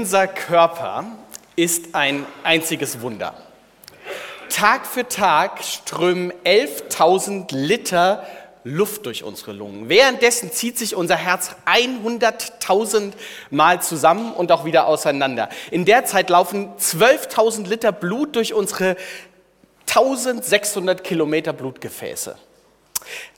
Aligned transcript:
Unser 0.00 0.28
Körper 0.28 1.04
ist 1.56 1.94
ein 1.94 2.24
einziges 2.42 3.02
Wunder. 3.02 3.34
Tag 4.48 4.86
für 4.86 5.06
Tag 5.06 5.62
strömen 5.62 6.32
11.000 6.42 7.54
Liter 7.54 8.26
Luft 8.64 9.04
durch 9.04 9.24
unsere 9.24 9.52
Lungen. 9.52 9.90
Währenddessen 9.90 10.52
zieht 10.52 10.78
sich 10.78 10.96
unser 10.96 11.16
Herz 11.16 11.50
100.000 11.66 13.12
Mal 13.50 13.82
zusammen 13.82 14.32
und 14.32 14.50
auch 14.52 14.64
wieder 14.64 14.86
auseinander. 14.86 15.50
In 15.70 15.84
der 15.84 16.06
Zeit 16.06 16.30
laufen 16.30 16.70
12.000 16.78 17.68
Liter 17.68 17.92
Blut 17.92 18.36
durch 18.36 18.54
unsere 18.54 18.96
1600 19.86 21.04
Kilometer 21.04 21.52
Blutgefäße. 21.52 22.38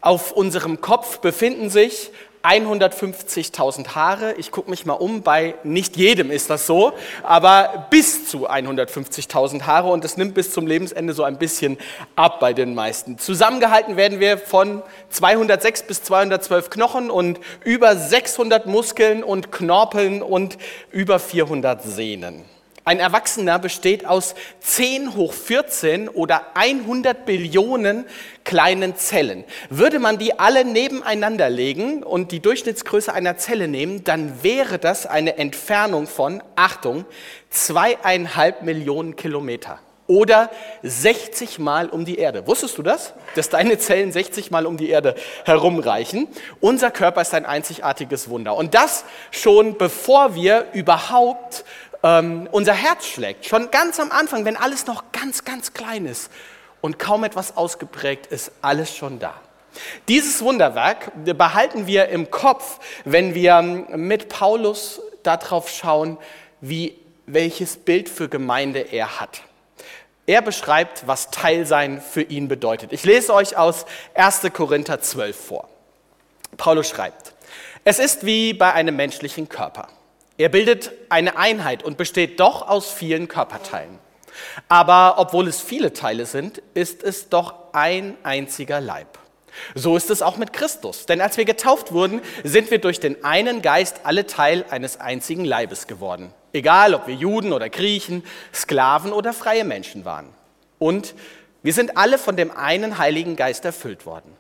Auf 0.01 0.31
unserem 0.31 0.81
Kopf 0.81 1.19
befinden 1.19 1.71
sich 1.71 2.13
150.000 2.43 3.95
Haare. 3.95 4.35
Ich 4.35 4.51
gucke 4.51 4.71
mich 4.71 4.85
mal 4.87 4.95
um, 4.95 5.23
bei 5.23 5.55
nicht 5.63 5.97
jedem 5.97 6.31
ist 6.31 6.51
das 6.51 6.67
so, 6.67 6.93
aber 7.23 7.87
bis 7.91 8.29
zu 8.29 8.49
150.000 8.51 9.63
Haare 9.63 9.91
und 9.91 10.05
es 10.05 10.17
nimmt 10.17 10.35
bis 10.35 10.53
zum 10.53 10.67
Lebensende 10.67 11.13
so 11.13 11.23
ein 11.23 11.39
bisschen 11.39 11.79
ab 12.17 12.41
bei 12.41 12.53
den 12.53 12.75
meisten. 12.75 13.19
Zusammengehalten 13.19 13.97
werden 13.97 14.21
wir 14.21 14.39
von 14.39 14.83
206 15.11 15.85
bis 15.85 16.03
212 16.03 16.71
Knochen 16.71 17.11
und 17.11 17.39
über 17.65 17.97
600 17.97 18.67
Muskeln 18.67 19.23
und 19.23 19.53
Knorpeln 19.53 20.23
und 20.23 20.59
über 20.91 21.19
400 21.19 21.83
Sehnen. 21.83 22.45
Ein 22.85 22.99
Erwachsener 22.99 23.61
besteht 23.61 24.07
aus 24.07 24.35
10 24.61 25.15
hoch 25.15 25.33
14 25.33 26.09
oder 26.09 26.47
100 26.55 27.25
Billionen 27.25 28.07
kleinen 28.43 28.97
Zellen. 28.97 29.45
Würde 29.71 30.01
man 30.01 30.19
die 30.19 30.41
alle 30.41 30.65
nebeneinander 30.65 31.49
legen 31.49 32.03
und 32.03 32.33
die 32.33 32.41
Durchschnittsgröße 32.41 33.13
einer 33.13 33.37
Zelle 33.37 33.69
nehmen, 33.69 34.03
dann 34.03 34.43
wäre 34.43 34.81
das 34.81 35.07
eine 35.07 35.39
Entfernung 35.39 36.09
von, 36.09 36.43
Achtung, 36.57 37.05
zweieinhalb 37.51 38.63
Millionen 38.63 39.15
Kilometer 39.15 39.79
oder 40.13 40.51
60 40.83 41.59
Mal 41.59 41.89
um 41.89 42.05
die 42.05 42.19
Erde. 42.19 42.47
Wusstest 42.47 42.77
du 42.77 42.83
das? 42.83 43.15
Dass 43.35 43.49
deine 43.49 43.79
Zellen 43.79 44.13
60 44.13 44.51
Mal 44.51 44.67
um 44.67 44.77
die 44.77 44.91
Erde 44.91 45.15
herumreichen. 45.45 46.29
Unser 46.61 46.91
Körper 46.91 47.23
ist 47.23 47.33
ein 47.33 47.47
einzigartiges 47.47 48.29
Wunder. 48.29 48.57
Und 48.57 48.75
das 48.75 49.05
schon 49.31 49.79
bevor 49.79 50.35
wir 50.35 50.67
überhaupt 50.73 51.65
ähm, 52.03 52.49
unser 52.51 52.75
Herz 52.75 53.07
schlägt. 53.07 53.47
Schon 53.47 53.71
ganz 53.71 54.01
am 54.01 54.11
Anfang, 54.11 54.45
wenn 54.45 54.57
alles 54.57 54.87
noch 54.87 55.05
ganz, 55.13 55.45
ganz 55.45 55.73
klein 55.73 56.07
ist 56.07 56.31
und 56.81 56.99
kaum 56.99 57.25
etwas 57.25 57.57
ausgeprägt 57.57 58.27
ist, 58.27 58.53
alles 58.61 58.95
schon 58.95 59.19
da. 59.19 59.35
Dieses 60.09 60.43
Wunderwerk 60.43 61.13
behalten 61.25 61.87
wir 61.87 62.09
im 62.09 62.31
Kopf, 62.31 62.79
wenn 63.05 63.35
wir 63.35 63.63
mit 63.63 64.29
Paulus 64.29 65.01
darauf 65.23 65.71
schauen, 65.71 66.19
wie, 66.61 66.99
welches 67.27 67.77
Bild 67.77 68.09
für 68.09 68.29
Gemeinde 68.29 68.81
er 68.81 69.21
hat. 69.21 69.41
Er 70.27 70.43
beschreibt, 70.43 71.07
was 71.07 71.31
Teilsein 71.31 72.01
für 72.01 72.23
ihn 72.23 72.49
bedeutet. 72.49 72.93
Ich 72.93 73.05
lese 73.05 73.35
euch 73.35 73.57
aus 73.57 73.87
1. 74.15 74.43
Korinther 74.53 75.01
12 75.01 75.37
vor. 75.37 75.69
Paulus 76.57 76.89
schreibt, 76.89 77.35
es 77.85 77.99
ist 77.99 78.25
wie 78.25 78.53
bei 78.53 78.73
einem 78.73 78.95
menschlichen 78.95 79.49
Körper. 79.49 79.89
Er 80.43 80.49
bildet 80.49 80.91
eine 81.09 81.37
Einheit 81.37 81.85
und 81.85 81.97
besteht 81.97 82.41
doch 82.41 82.67
aus 82.67 82.91
vielen 82.91 83.29
Körperteilen. 83.29 84.01
Aber 84.69 85.15
obwohl 85.19 85.47
es 85.47 85.61
viele 85.61 85.93
Teile 85.93 86.27
sind, 86.27 86.61
ist 86.75 87.05
es 87.05 87.29
doch 87.29 87.55
ein 87.73 88.17
einziger 88.25 88.81
Leib. 88.81 89.21
So 89.77 89.97
ist 89.97 90.11
es 90.11 90.21
auch 90.21 90.39
mit 90.39 90.53
Christus. 90.53 91.07
Denn 91.07 91.21
als 91.21 91.37
wir 91.37 91.45
getauft 91.45 91.93
wurden, 91.93 92.23
sind 92.43 92.73
wir 92.73 92.81
durch 92.81 92.99
den 92.99 93.23
einen 93.23 93.63
Geist 93.63 94.01
alle 94.03 94.27
Teil 94.27 94.65
eines 94.69 94.99
einzigen 94.99 95.45
Leibes 95.45 95.87
geworden. 95.87 96.35
Egal, 96.53 96.95
ob 96.95 97.07
wir 97.07 97.15
Juden 97.15 97.53
oder 97.53 97.69
Griechen, 97.69 98.25
Sklaven 98.53 99.13
oder 99.13 99.33
freie 99.33 99.63
Menschen 99.63 100.05
waren. 100.05 100.27
Und 100.81 101.15
wir 101.63 101.73
sind 101.73 101.97
alle 101.97 102.19
von 102.19 102.37
dem 102.37 102.51
einen 102.51 102.99
Heiligen 102.99 103.37
Geist 103.37 103.65
erfüllt 103.65 104.07
worden. 104.07 104.37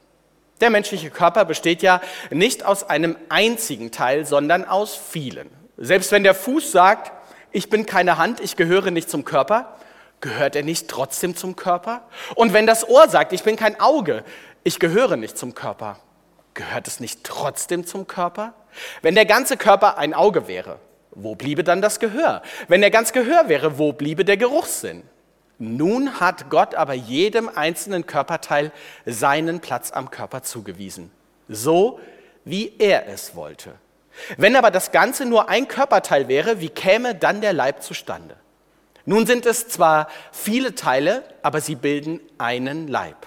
Der 0.60 0.70
menschliche 0.70 1.10
Körper 1.10 1.44
besteht 1.44 1.80
ja 1.80 2.00
nicht 2.30 2.64
aus 2.64 2.82
einem 2.82 3.14
einzigen 3.28 3.92
Teil, 3.92 4.26
sondern 4.26 4.64
aus 4.64 4.96
vielen. 4.96 5.61
Selbst 5.76 6.12
wenn 6.12 6.22
der 6.22 6.34
Fuß 6.34 6.72
sagt, 6.72 7.12
ich 7.50 7.68
bin 7.68 7.86
keine 7.86 8.18
Hand, 8.18 8.40
ich 8.40 8.56
gehöre 8.56 8.90
nicht 8.90 9.10
zum 9.10 9.24
Körper, 9.24 9.76
gehört 10.20 10.56
er 10.56 10.62
nicht 10.62 10.88
trotzdem 10.88 11.36
zum 11.36 11.56
Körper? 11.56 12.02
Und 12.34 12.52
wenn 12.52 12.66
das 12.66 12.88
Ohr 12.88 13.08
sagt, 13.08 13.32
ich 13.32 13.42
bin 13.42 13.56
kein 13.56 13.78
Auge, 13.80 14.24
ich 14.64 14.78
gehöre 14.78 15.16
nicht 15.16 15.36
zum 15.36 15.54
Körper, 15.54 15.98
gehört 16.54 16.86
es 16.86 17.00
nicht 17.00 17.24
trotzdem 17.24 17.86
zum 17.86 18.06
Körper? 18.06 18.54
Wenn 19.02 19.14
der 19.14 19.26
ganze 19.26 19.56
Körper 19.56 19.98
ein 19.98 20.14
Auge 20.14 20.48
wäre, 20.48 20.78
wo 21.10 21.34
bliebe 21.34 21.62
dann 21.64 21.82
das 21.82 22.00
Gehör? 22.00 22.42
Wenn 22.68 22.80
der 22.80 22.90
ganz 22.90 23.12
Gehör 23.12 23.48
wäre, 23.48 23.78
wo 23.78 23.92
bliebe 23.92 24.24
der 24.24 24.38
Geruchssinn? 24.38 25.02
Nun 25.58 26.18
hat 26.18 26.50
Gott 26.50 26.74
aber 26.74 26.94
jedem 26.94 27.48
einzelnen 27.48 28.06
Körperteil 28.06 28.72
seinen 29.04 29.60
Platz 29.60 29.92
am 29.92 30.10
Körper 30.10 30.42
zugewiesen, 30.42 31.10
so 31.48 32.00
wie 32.44 32.74
er 32.78 33.06
es 33.08 33.36
wollte. 33.36 33.74
Wenn 34.36 34.56
aber 34.56 34.70
das 34.70 34.92
Ganze 34.92 35.24
nur 35.24 35.48
ein 35.48 35.68
Körperteil 35.68 36.28
wäre, 36.28 36.60
wie 36.60 36.68
käme 36.68 37.14
dann 37.14 37.40
der 37.40 37.52
Leib 37.52 37.82
zustande? 37.82 38.36
Nun 39.04 39.26
sind 39.26 39.46
es 39.46 39.68
zwar 39.68 40.08
viele 40.30 40.74
Teile, 40.74 41.24
aber 41.42 41.60
sie 41.60 41.74
bilden 41.74 42.20
einen 42.38 42.88
Leib. 42.88 43.26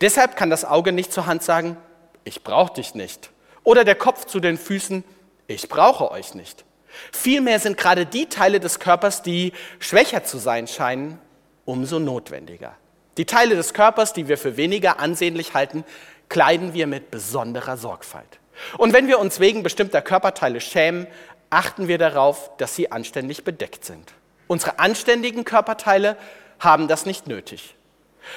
Deshalb 0.00 0.36
kann 0.36 0.50
das 0.50 0.64
Auge 0.64 0.92
nicht 0.92 1.12
zur 1.12 1.26
Hand 1.26 1.42
sagen, 1.42 1.76
ich 2.22 2.44
brauche 2.44 2.74
dich 2.74 2.94
nicht. 2.94 3.30
Oder 3.64 3.84
der 3.84 3.96
Kopf 3.96 4.26
zu 4.26 4.40
den 4.40 4.56
Füßen, 4.56 5.04
ich 5.46 5.68
brauche 5.68 6.10
euch 6.10 6.34
nicht. 6.34 6.64
Vielmehr 7.12 7.58
sind 7.58 7.76
gerade 7.76 8.06
die 8.06 8.26
Teile 8.26 8.60
des 8.60 8.78
Körpers, 8.78 9.22
die 9.22 9.52
schwächer 9.80 10.24
zu 10.24 10.38
sein 10.38 10.68
scheinen, 10.68 11.18
umso 11.64 11.98
notwendiger. 11.98 12.76
Die 13.16 13.24
Teile 13.24 13.56
des 13.56 13.74
Körpers, 13.74 14.12
die 14.12 14.28
wir 14.28 14.38
für 14.38 14.56
weniger 14.56 15.00
ansehnlich 15.00 15.54
halten, 15.54 15.84
kleiden 16.28 16.72
wir 16.72 16.86
mit 16.86 17.10
besonderer 17.10 17.76
Sorgfalt. 17.76 18.38
Und 18.78 18.92
wenn 18.92 19.08
wir 19.08 19.18
uns 19.18 19.40
wegen 19.40 19.62
bestimmter 19.62 20.02
Körperteile 20.02 20.60
schämen, 20.60 21.06
achten 21.50 21.88
wir 21.88 21.98
darauf, 21.98 22.50
dass 22.56 22.74
sie 22.74 22.90
anständig 22.90 23.44
bedeckt 23.44 23.84
sind. 23.84 24.12
Unsere 24.46 24.78
anständigen 24.78 25.44
Körperteile 25.44 26.16
haben 26.58 26.88
das 26.88 27.06
nicht 27.06 27.26
nötig. 27.26 27.76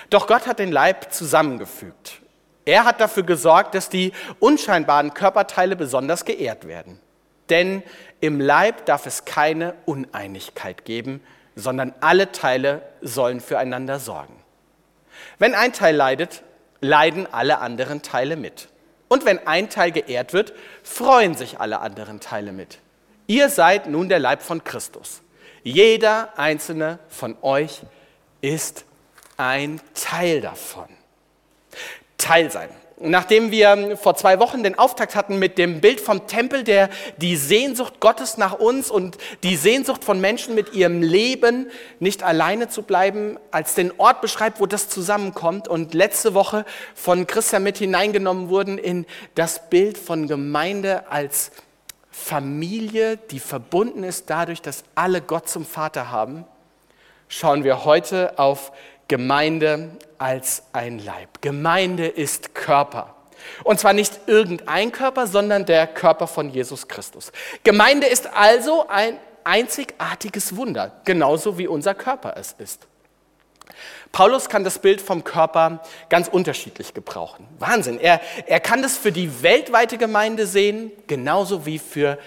Doch 0.10 0.28
Gott 0.28 0.48
hat 0.48 0.60
den 0.60 0.72
Leib 0.72 1.14
zusammengefügt. 1.14 2.22
Er 2.66 2.84
hat 2.84 3.00
dafür 3.00 3.24
gesorgt, 3.24 3.76
dass 3.76 3.90
die 3.90 4.12
unscheinbaren 4.40 5.14
Körperteile 5.14 5.76
besonders 5.76 6.26
geehrt 6.26 6.68
werden. 6.68 7.00
Denn 7.50 7.82
im 8.20 8.42
Leib 8.42 8.86
darf 8.86 9.06
es 9.06 9.24
keine 9.24 9.74
Uneinigkeit 9.86 10.84
geben, 10.84 11.22
sondern 11.56 11.94
alle 12.02 12.32
Teile 12.32 12.82
sollen 13.02 13.40
füreinander 13.40 14.00
sorgen. 14.00 14.36
Wenn 15.40 15.56
ein 15.56 15.72
Teil 15.74 15.96
leidet, 15.96 16.44
leiden 16.82 17.26
alle 17.32 17.60
anderen 17.60 18.02
Teile 18.02 18.36
mit. 18.36 18.68
Und 19.08 19.26
wenn 19.26 19.46
ein 19.48 19.70
Teil 19.70 19.92
geehrt 19.92 20.34
wird, 20.34 20.54
freuen 20.84 21.36
sich 21.36 21.60
alle 21.60 21.80
anderen 21.80 22.20
Teile 22.20 22.52
mit. 22.52 22.80
Ihr 23.28 23.50
seid 23.50 23.88
nun 23.88 24.10
der 24.10 24.20
Leib 24.20 24.42
von 24.42 24.64
Christus. 24.64 25.22
Jeder 25.64 26.38
einzelne 26.38 27.00
von 27.10 27.38
euch 27.42 27.82
ist 28.42 28.86
ein 29.38 29.82
Teil 29.94 30.42
davon. 30.42 30.88
Teil 32.18 32.52
sein. 32.52 32.70
Nachdem 33.00 33.52
wir 33.52 33.96
vor 33.96 34.16
zwei 34.16 34.40
Wochen 34.40 34.64
den 34.64 34.80
Auftakt 34.80 35.16
hatten 35.16 35.38
mit 35.38 35.60
dem 35.60 35.82
Bild 35.82 36.02
vom 36.02 36.26
Tempel, 36.26 36.64
der 36.64 36.90
die 37.18 37.36
Sehnsucht 37.36 38.00
Gottes 38.00 38.38
nach 38.38 38.54
uns 38.54 38.90
und 38.90 39.20
die 39.44 39.56
Sehnsucht 39.56 40.04
von 40.04 40.20
Menschen 40.20 40.56
mit 40.56 40.74
ihrem 40.74 41.04
Leben 41.04 41.70
nicht 42.00 42.24
alleine 42.24 42.70
zu 42.70 42.82
bleiben, 42.82 43.38
als 43.52 43.76
den 43.76 43.92
Ort 44.00 44.22
beschreibt, 44.22 44.60
wo 44.60 44.66
das 44.66 44.90
zusammenkommt 44.90 45.68
und 45.68 45.94
letzte 45.94 46.34
Woche 46.34 46.66
von 46.96 47.28
Christian 47.28 47.62
mit 47.62 47.78
hineingenommen 47.78 48.50
wurden 48.50 48.80
in 48.80 49.06
das 49.36 49.70
Bild 49.70 50.00
von 50.00 50.28
Gemeinde 50.28 51.12
als 51.12 51.52
Familie, 52.10 53.18
die 53.18 53.40
verbunden 53.40 54.04
ist 54.04 54.28
dadurch, 54.32 54.64
dass 54.64 54.84
alle 54.96 55.22
Gott 55.22 55.48
zum 55.48 55.68
Vater 55.68 56.10
haben, 56.10 56.46
schauen 57.28 57.64
wir 57.64 57.86
heute 57.86 58.40
auf 58.40 58.72
Gemeinde 59.08 59.92
als 60.18 60.64
ein 60.74 61.00
Leib. 61.00 61.42
Gemeinde 61.42 62.08
ist 62.08 62.54
Körper. 62.54 63.16
Und 63.64 63.80
zwar 63.80 63.94
nicht 63.94 64.20
irgendein 64.28 64.92
Körper, 64.92 65.28
sondern 65.28 65.66
der 65.66 65.88
Körper 65.88 66.28
von 66.28 66.50
Jesus 66.50 66.88
Christus. 66.88 67.32
Gemeinde 67.64 68.08
ist 68.08 68.28
also 68.34 68.88
ein 68.88 69.20
einzigartiges 69.44 70.56
Wunder, 70.56 71.00
genauso 71.06 71.58
wie 71.58 71.68
unser 71.68 71.94
Körper 71.94 72.36
es 72.38 72.56
ist. 72.58 72.88
Paulus 74.12 74.50
kann 74.50 74.64
das 74.64 74.80
Bild 74.80 75.02
vom 75.02 75.24
Körper 75.24 75.82
ganz 76.10 76.28
unterschiedlich 76.28 76.94
gebrauchen. 76.94 77.48
Wahnsinn. 77.60 78.00
Er, 78.00 78.22
er 78.46 78.60
kann 78.60 78.82
das 78.82 78.98
für 78.98 79.12
die 79.12 79.44
weltweite 79.44 79.98
Gemeinde 79.98 80.48
sehen, 80.48 80.92
genauso 81.08 81.66
wie 81.66 81.80
für 81.80 82.18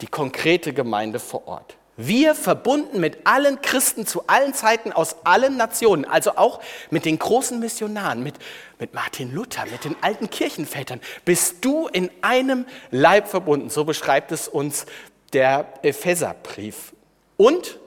die 0.00 0.06
konkrete 0.06 0.72
Gemeinde 0.72 1.18
vor 1.18 1.46
Ort. 1.46 1.76
Wir 1.96 2.34
verbunden 2.34 2.98
mit 2.98 3.24
allen 3.24 3.62
Christen 3.62 4.04
zu 4.04 4.26
allen 4.26 4.52
Zeiten 4.52 4.92
aus 4.92 5.16
allen 5.24 5.56
Nationen, 5.56 6.04
also 6.04 6.36
auch 6.36 6.60
mit 6.90 7.04
den 7.04 7.18
großen 7.18 7.60
Missionaren, 7.60 8.22
mit, 8.22 8.34
mit 8.80 8.94
Martin 8.94 9.32
Luther, 9.32 9.64
mit 9.66 9.84
den 9.84 9.94
alten 10.02 10.28
Kirchenvätern, 10.28 11.00
bist 11.24 11.64
du 11.64 11.86
in 11.86 12.10
einem 12.20 12.66
Leib 12.90 13.28
verbunden. 13.28 13.70
So 13.70 13.84
beschreibt 13.84 14.32
es 14.32 14.48
uns 14.48 14.86
der 15.32 15.66
Epheserbrief. 15.82 16.94
Und 17.36 17.78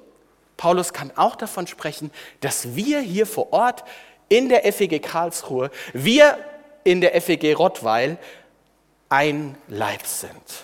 Paulus 0.55 0.93
kann 0.93 1.11
auch 1.15 1.35
davon 1.35 1.67
sprechen, 1.67 2.11
dass 2.39 2.75
wir 2.75 3.01
hier 3.01 3.25
vor 3.25 3.51
Ort 3.51 3.83
in 4.29 4.47
der 4.47 4.71
FEG 4.71 5.01
Karlsruhe, 5.01 5.69
wir 5.93 6.37
in 6.83 7.01
der 7.01 7.19
FEG 7.21 7.57
Rottweil 7.57 8.17
ein 9.09 9.57
Leib 9.67 10.05
sind. 10.05 10.63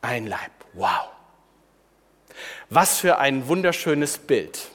Ein 0.00 0.26
Leib. 0.26 0.52
Wow. 0.72 1.15
Was 2.70 2.98
für 2.98 3.18
ein 3.18 3.48
wunderschönes 3.48 4.18
Bild. 4.18 4.70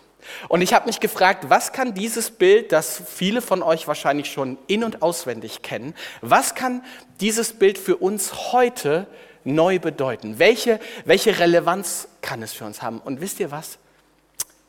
Und 0.48 0.62
ich 0.62 0.74
habe 0.74 0.88
mich 0.88 1.00
gefragt, 1.00 1.50
was 1.50 1.74
kann 1.74 1.94
dieses 1.94 2.32
Bild, 2.32 2.72
das 2.72 3.02
viele 3.08 3.42
von 3.42 3.64
euch 3.64 3.88
wahrscheinlich 3.88 4.32
schon 4.32 4.58
in 4.68 4.84
und 4.84 5.02
auswendig 5.02 5.62
kennen, 5.62 5.94
was 6.22 6.56
kann 6.56 6.84
dieses 7.20 7.54
Bild 7.54 7.78
für 7.78 7.98
uns 7.98 8.52
heute 8.52 9.08
neu 9.44 9.80
bedeuten? 9.80 10.40
Welche, 10.40 10.80
welche 11.06 11.40
Relevanz 11.40 12.08
kann 12.22 12.42
es 12.44 12.54
für 12.54 12.66
uns 12.66 12.82
haben? 12.82 13.00
Und 13.00 13.22
wisst 13.22 13.40
ihr 13.40 13.52
was? 13.52 13.78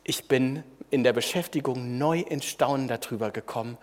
Ich 0.03 0.27
bin 0.27 0.63
in 0.89 1.03
der 1.03 1.13
Beschäftigung 1.13 1.97
neu 1.97 2.19
ins 2.19 2.45
Staunen 2.45 2.87
darüber 2.87 3.31
gekommen, 3.31 3.77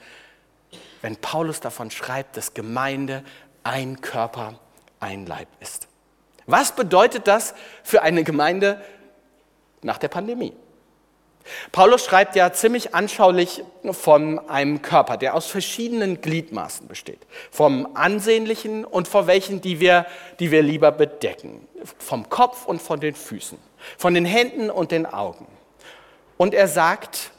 wenn 1.02 1.16
Paulus 1.16 1.60
davon 1.60 1.90
schreibt, 1.90 2.36
dass 2.36 2.54
Gemeinde 2.54 3.24
ein 3.62 4.00
Körper, 4.00 4.58
ein 5.00 5.26
Leib 5.26 5.48
ist. 5.60 5.88
Was 6.46 6.74
bedeutet 6.74 7.26
das 7.26 7.54
für 7.82 8.02
eine 8.02 8.22
Gemeinde 8.24 8.80
nach 9.82 9.98
der 9.98 10.08
Pandemie? 10.08 10.54
Paulus 11.72 12.04
schreibt 12.04 12.36
ja 12.36 12.52
ziemlich 12.52 12.94
anschaulich 12.94 13.64
von 13.92 14.38
einem 14.48 14.82
Körper, 14.82 15.16
der 15.16 15.34
aus 15.34 15.46
verschiedenen 15.46 16.20
Gliedmaßen 16.20 16.86
besteht. 16.86 17.20
Vom 17.50 17.88
ansehnlichen 17.94 18.84
und 18.84 19.08
vor 19.08 19.26
welchen, 19.26 19.60
die 19.60 19.80
wir, 19.80 20.06
die 20.38 20.50
wir 20.50 20.62
lieber 20.62 20.92
bedecken. 20.92 21.66
Vom 21.98 22.28
Kopf 22.28 22.66
und 22.66 22.80
von 22.82 23.00
den 23.00 23.14
Füßen. 23.14 23.58
Von 23.96 24.14
den 24.14 24.24
Händen 24.24 24.70
und 24.70 24.90
den 24.90 25.06
Augen. 25.06 25.46
Und 26.36 26.54
er 26.54 26.68
sagt, 26.68 27.32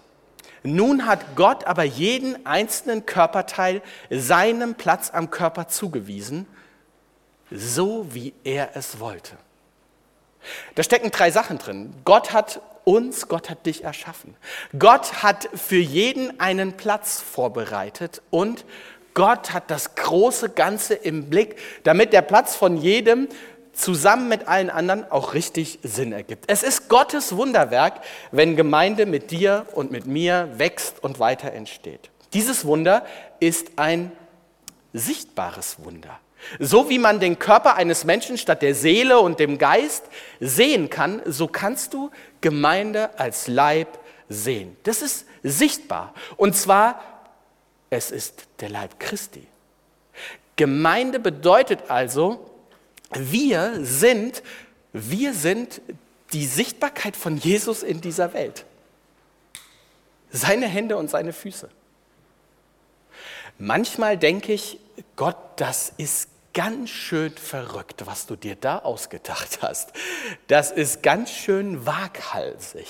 nun 0.63 1.05
hat 1.05 1.35
Gott 1.35 1.65
aber 1.65 1.83
jeden 1.83 2.45
einzelnen 2.45 3.05
Körperteil 3.05 3.81
seinem 4.09 4.75
Platz 4.75 5.11
am 5.11 5.29
Körper 5.31 5.67
zugewiesen, 5.67 6.47
so 7.49 8.05
wie 8.13 8.33
er 8.43 8.75
es 8.75 8.99
wollte. 8.99 9.37
Da 10.75 10.83
stecken 10.83 11.11
drei 11.11 11.31
Sachen 11.31 11.57
drin. 11.57 11.93
Gott 12.05 12.33
hat 12.33 12.61
uns, 12.83 13.27
Gott 13.27 13.49
hat 13.49 13.65
dich 13.65 13.83
erschaffen. 13.83 14.35
Gott 14.77 15.23
hat 15.23 15.49
für 15.53 15.77
jeden 15.77 16.39
einen 16.39 16.73
Platz 16.77 17.21
vorbereitet 17.21 18.21
und 18.29 18.65
Gott 19.13 19.53
hat 19.53 19.69
das 19.69 19.95
große 19.95 20.49
Ganze 20.49 20.93
im 20.93 21.29
Blick, 21.29 21.57
damit 21.83 22.13
der 22.13 22.21
Platz 22.21 22.55
von 22.55 22.77
jedem 22.77 23.27
zusammen 23.73 24.29
mit 24.29 24.47
allen 24.47 24.69
anderen 24.69 25.09
auch 25.11 25.33
richtig 25.33 25.79
Sinn 25.83 26.11
ergibt. 26.11 26.45
Es 26.47 26.63
ist 26.63 26.89
Gottes 26.89 27.35
Wunderwerk, 27.35 28.01
wenn 28.31 28.55
Gemeinde 28.55 29.05
mit 29.05 29.31
dir 29.31 29.65
und 29.73 29.91
mit 29.91 30.05
mir 30.05 30.49
wächst 30.57 31.03
und 31.03 31.19
weiter 31.19 31.51
entsteht. 31.53 32.09
Dieses 32.33 32.65
Wunder 32.65 33.05
ist 33.39 33.71
ein 33.77 34.11
sichtbares 34.93 35.77
Wunder. 35.83 36.19
So 36.59 36.89
wie 36.89 36.99
man 36.99 37.19
den 37.19 37.39
Körper 37.39 37.75
eines 37.75 38.03
Menschen 38.03 38.37
statt 38.37 38.61
der 38.61 38.75
Seele 38.75 39.19
und 39.19 39.39
dem 39.39 39.57
Geist 39.57 40.05
sehen 40.39 40.89
kann, 40.89 41.21
so 41.25 41.47
kannst 41.47 41.93
du 41.93 42.11
Gemeinde 42.41 43.17
als 43.19 43.47
Leib 43.47 43.99
sehen. 44.27 44.75
Das 44.83 45.01
ist 45.01 45.25
sichtbar. 45.43 46.13
Und 46.37 46.55
zwar, 46.55 47.01
es 47.89 48.11
ist 48.11 48.47
der 48.59 48.69
Leib 48.69 48.99
Christi. 48.99 49.45
Gemeinde 50.55 51.19
bedeutet 51.19 51.89
also, 51.89 52.51
wir 53.13 53.83
sind, 53.83 54.43
wir 54.93 55.33
sind 55.33 55.81
die 56.33 56.45
Sichtbarkeit 56.45 57.17
von 57.17 57.37
Jesus 57.37 57.83
in 57.83 58.01
dieser 58.01 58.33
Welt. 58.33 58.65
Seine 60.31 60.67
Hände 60.67 60.97
und 60.97 61.09
seine 61.09 61.33
Füße. 61.33 61.69
Manchmal 63.57 64.17
denke 64.17 64.53
ich, 64.53 64.79
Gott, 65.15 65.37
das 65.57 65.93
ist 65.97 66.29
ganz 66.53 66.89
schön 66.89 67.31
verrückt, 67.31 68.05
was 68.05 68.25
du 68.25 68.35
dir 68.35 68.55
da 68.55 68.79
ausgedacht 68.79 69.59
hast. 69.61 69.93
Das 70.47 70.71
ist 70.71 71.03
ganz 71.03 71.31
schön 71.31 71.85
waghalsig. 71.85 72.87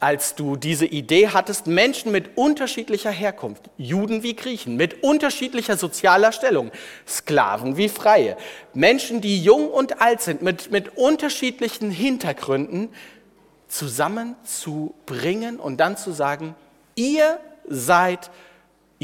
Als 0.00 0.34
du 0.34 0.56
diese 0.56 0.86
Idee 0.86 1.28
hattest, 1.28 1.66
Menschen 1.66 2.12
mit 2.12 2.36
unterschiedlicher 2.36 3.12
Herkunft, 3.12 3.70
Juden 3.78 4.22
wie 4.22 4.36
Griechen, 4.36 4.76
mit 4.76 5.02
unterschiedlicher 5.02 5.76
sozialer 5.76 6.32
Stellung, 6.32 6.72
Sklaven 7.06 7.76
wie 7.76 7.88
Freie, 7.88 8.36
Menschen, 8.74 9.20
die 9.20 9.42
jung 9.42 9.70
und 9.70 10.02
alt 10.02 10.20
sind, 10.20 10.42
mit, 10.42 10.70
mit 10.70 10.98
unterschiedlichen 10.98 11.90
Hintergründen, 11.90 12.90
zusammenzubringen 13.68 15.58
und 15.58 15.78
dann 15.78 15.96
zu 15.96 16.12
sagen, 16.12 16.54
ihr 16.96 17.38
seid 17.66 18.30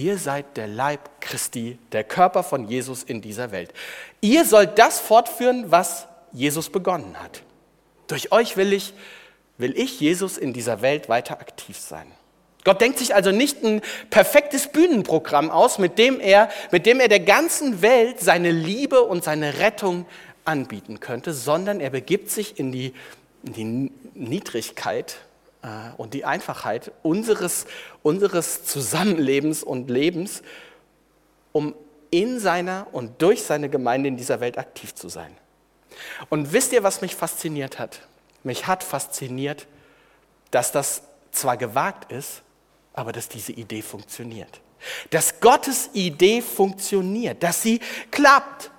Ihr 0.01 0.17
seid 0.17 0.57
der 0.57 0.67
Leib 0.67 1.21
Christi, 1.21 1.77
der 1.93 2.05
Körper 2.05 2.43
von 2.43 2.67
Jesus 2.67 3.03
in 3.03 3.21
dieser 3.21 3.53
Welt. 3.53 3.71
Ihr 4.23 4.47
sollt 4.47 4.79
das 4.79 4.99
fortführen, 4.99 5.71
was 5.71 6.09
Jesus 6.33 6.71
begonnen 6.71 7.21
hat. 7.23 7.43
Durch 8.07 8.33
euch 8.33 8.57
will 8.57 8.73
ich, 8.73 8.95
will 9.59 9.79
ich 9.79 10.01
Jesus 10.01 10.39
in 10.39 10.55
dieser 10.55 10.81
Welt 10.81 11.11
weiter 11.11 11.39
aktiv 11.39 11.77
sein. 11.77 12.07
Gott 12.65 12.81
denkt 12.81 12.99
sich 12.99 13.15
also 13.15 13.31
nicht 13.31 13.63
ein 13.63 13.83
perfektes 14.09 14.69
Bühnenprogramm 14.69 15.51
aus, 15.51 15.79
mit 15.79 15.99
dem 15.99 16.19
er, 16.19 16.49
mit 16.71 16.87
dem 16.87 16.99
er 16.99 17.09
der 17.09 17.21
ganzen 17.21 17.83
Welt 17.83 18.21
seine 18.21 18.53
Liebe 18.53 19.03
und 19.03 19.23
seine 19.23 19.59
Rettung 19.59 20.07
anbieten 20.47 21.01
könnte, 21.01 21.35
sondern 21.35 21.79
er 21.79 21.91
begibt 21.91 22.31
sich 22.31 22.59
in 22.59 22.73
die, 22.73 22.95
in 23.45 23.53
die 23.53 23.93
Niedrigkeit 24.15 25.19
und 25.99 26.15
die 26.15 26.25
Einfachheit 26.25 26.93
unseres, 27.03 27.67
unseres 28.03 28.65
Zusammenlebens 28.65 29.63
und 29.63 29.91
Lebens, 29.91 30.43
um 31.53 31.75
in 32.11 32.41
seiner 32.41 32.87
und 32.93 33.21
durch 33.23 33.43
seine 33.43 33.69
Gemeinde 33.69 34.09
in 34.09 34.17
dieser 34.17 34.41
Welt 34.41 34.59
aktiv 34.59 34.95
zu 34.95 35.09
sein. 35.09 35.37
Und 36.29 36.53
wisst 36.53 36.73
ihr, 36.73 36.83
was 36.83 37.03
mich 37.03 37.15
fasziniert 37.15 37.79
hat? 37.79 38.01
Mich 38.43 38.67
hat 38.67 38.83
fasziniert, 38.83 39.67
dass 40.51 40.73
das 40.73 41.03
zwar 41.31 41.57
gewagt 41.57 42.11
ist, 42.11 42.43
aber 42.93 43.13
dass 43.13 43.29
diese 43.29 43.53
Idee 43.53 43.83
funktioniert. 43.83 44.61
Dass 45.11 45.41
Gottes 45.41 45.91
Idee 45.93 46.41
funktioniert, 46.41 47.43
dass 47.43 47.63
sie 47.63 47.81
klappt, 48.11 48.70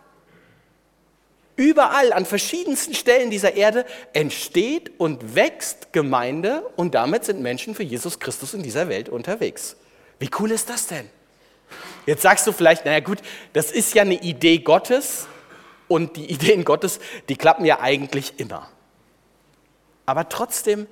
Überall 1.55 2.13
an 2.13 2.25
verschiedensten 2.25 2.93
Stellen 2.93 3.29
dieser 3.29 3.53
Erde 3.55 3.85
entsteht 4.13 4.91
und 4.97 5.35
wächst 5.35 5.93
Gemeinde 5.93 6.63
und 6.75 6.95
damit 6.95 7.25
sind 7.25 7.41
Menschen 7.41 7.75
für 7.75 7.83
Jesus 7.83 8.19
Christus 8.19 8.53
in 8.53 8.63
dieser 8.63 8.89
Welt 8.89 9.09
unterwegs. 9.09 9.75
Wie 10.19 10.29
cool 10.39 10.51
ist 10.51 10.69
das 10.69 10.87
denn? 10.87 11.09
Jetzt 12.05 12.21
sagst 12.21 12.47
du 12.47 12.51
vielleicht, 12.51 12.85
naja 12.85 12.99
gut, 12.99 13.19
das 13.53 13.71
ist 13.71 13.93
ja 13.93 14.01
eine 14.01 14.21
Idee 14.21 14.59
Gottes 14.59 15.27
und 15.87 16.15
die 16.15 16.31
Ideen 16.31 16.63
Gottes, 16.63 16.99
die 17.29 17.35
klappen 17.35 17.65
ja 17.65 17.79
eigentlich 17.79 18.39
immer. 18.39 18.69
Aber 20.05 20.29
trotzdem 20.29 20.87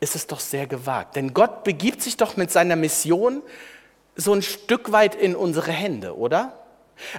ist 0.00 0.14
es 0.14 0.26
doch 0.26 0.40
sehr 0.40 0.66
gewagt, 0.66 1.16
denn 1.16 1.34
Gott 1.34 1.64
begibt 1.64 2.02
sich 2.02 2.16
doch 2.16 2.36
mit 2.36 2.50
seiner 2.50 2.76
Mission 2.76 3.42
so 4.14 4.32
ein 4.32 4.42
Stück 4.42 4.92
weit 4.92 5.14
in 5.14 5.36
unsere 5.36 5.72
Hände, 5.72 6.16
oder? 6.16 6.52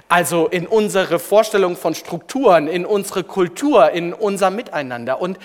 Also 0.08 0.46
in 0.46 0.66
unsere 0.66 1.18
Vorstellung 1.18 1.76
von 1.76 1.94
Strukturen, 1.94 2.68
in 2.68 2.84
unsere 2.86 3.24
Kultur, 3.24 3.90
in 3.90 4.12
unser 4.12 4.50
Miteinander. 4.50 5.20
Und, 5.20 5.38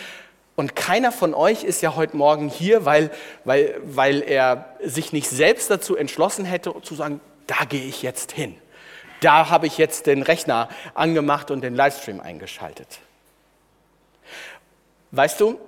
und 0.56 0.76
keiner 0.76 1.12
von 1.12 1.34
euch 1.34 1.64
ist 1.64 1.82
ja 1.82 1.96
heute 1.96 2.18
Morgen 2.18 2.50
hier, 2.50 2.86
weil, 2.86 3.12
weil, 3.44 3.76
weil 3.84 4.22
er 4.22 4.76
sich 4.84 5.14
nicht 5.14 5.30
selbst 5.30 5.70
dazu 5.70 5.96
entschlossen 5.96 6.46
hätte, 6.46 6.74
zu 6.82 6.96
sagen, 6.96 7.22
da 7.48 7.66
gehe 7.68 7.86
ich 7.86 8.02
jetzt 8.02 8.32
hin. 8.32 8.56
Da 9.22 9.50
habe 9.50 9.68
ich 9.68 9.78
jetzt 9.78 10.08
den 10.08 10.22
Rechner 10.22 10.70
angemacht 10.94 11.50
und 11.50 11.62
den 11.62 11.76
Livestream 11.76 12.20
eingeschaltet. 12.20 13.00
Weißt 15.12 15.40
du, 15.40 15.60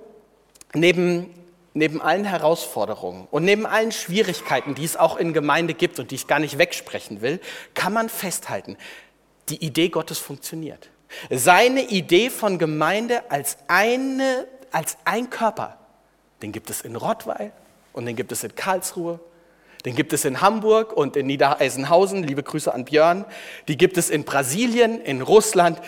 neben 0.74 1.34
neben 1.74 2.00
allen 2.00 2.24
Herausforderungen 2.24 3.28
und 3.30 3.44
neben 3.44 3.66
allen 3.66 3.92
Schwierigkeiten, 3.92 4.74
die 4.74 4.84
es 4.84 4.96
auch 4.96 5.16
in 5.16 5.32
Gemeinde 5.32 5.74
gibt 5.74 5.98
und 5.98 6.10
die 6.10 6.16
ich 6.16 6.26
gar 6.26 6.38
nicht 6.38 6.58
wegsprechen 6.58 7.20
will, 7.20 7.40
kann 7.74 7.92
man 7.92 8.08
festhalten, 8.08 8.76
die 9.48 9.64
Idee 9.64 9.88
Gottes 9.88 10.18
funktioniert. 10.18 10.90
Seine 11.30 11.82
Idee 11.82 12.30
von 12.30 12.58
Gemeinde 12.58 13.30
als, 13.30 13.58
eine, 13.66 14.46
als 14.72 14.98
ein 15.04 15.30
Körper, 15.30 15.78
den 16.42 16.52
gibt 16.52 16.70
es 16.70 16.82
in 16.82 16.96
Rottweil 16.96 17.52
und 17.92 18.06
den 18.06 18.16
gibt 18.16 18.32
es 18.32 18.44
in 18.44 18.54
Karlsruhe, 18.54 19.20
den 19.84 19.94
gibt 19.94 20.12
es 20.12 20.24
in 20.24 20.40
Hamburg 20.40 20.92
und 20.92 21.16
in 21.16 21.26
Niedereisenhausen, 21.26 22.22
liebe 22.24 22.42
Grüße 22.42 22.72
an 22.72 22.84
Björn, 22.84 23.24
die 23.68 23.76
gibt 23.76 23.96
es 23.96 24.10
in 24.10 24.24
Brasilien, 24.24 25.00
in 25.00 25.22
Russland, 25.22 25.80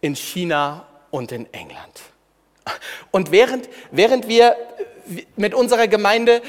in 0.00 0.14
China 0.14 0.86
und 1.10 1.32
in 1.32 1.52
England. 1.52 2.02
Und 3.10 3.32
während, 3.32 3.68
während 3.90 4.28
wir 4.28 4.56
mit 5.36 5.54
unserer 5.54 5.88
Gemeinde 5.88 6.42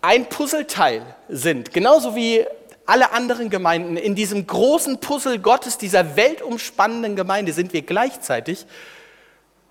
ein 0.00 0.26
Puzzleteil 0.26 1.02
sind, 1.28 1.72
genauso 1.72 2.16
wie 2.16 2.44
alle 2.86 3.12
anderen 3.12 3.48
Gemeinden 3.48 3.96
in 3.96 4.14
diesem 4.14 4.46
großen 4.46 4.98
Puzzle 4.98 5.38
Gottes, 5.38 5.78
dieser 5.78 6.16
weltumspannenden 6.16 7.14
Gemeinde, 7.14 7.52
sind 7.52 7.72
wir 7.72 7.82
gleichzeitig 7.82 8.66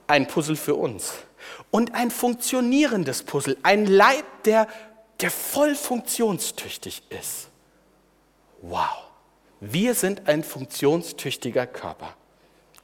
ein 0.08 0.28
Puzzle 0.28 0.56
für 0.56 0.76
uns. 0.76 1.14
und 1.72 1.96
ein 1.96 2.12
funktionierendes 2.12 3.24
Puzzle, 3.24 3.58
ein 3.64 3.86
Leib, 3.86 4.26
der, 4.46 4.68
der 5.22 5.32
voll 5.32 5.76
funktionstüchtig 5.76 7.04
ist. 7.10 7.48
Wow, 8.62 9.06
wir 9.60 9.96
sind 9.96 10.28
ein 10.28 10.44
funktionstüchtiger 10.44 11.66
Körper. 11.66 12.16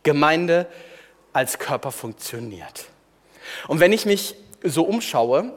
Gemeinde 0.03 0.67
als 1.33 1.59
Körper 1.59 1.91
funktioniert. 1.91 2.85
Und 3.67 3.79
wenn 3.79 3.93
ich 3.93 4.05
mich 4.05 4.35
so 4.63 4.83
umschaue, 4.83 5.53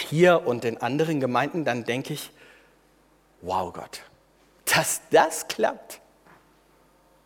hier 0.00 0.46
und 0.46 0.64
in 0.64 0.78
anderen 0.78 1.20
Gemeinden, 1.20 1.64
dann 1.64 1.84
denke 1.84 2.14
ich, 2.14 2.30
wow 3.42 3.72
Gott, 3.72 4.00
dass 4.64 5.02
das 5.10 5.48
klappt, 5.48 6.00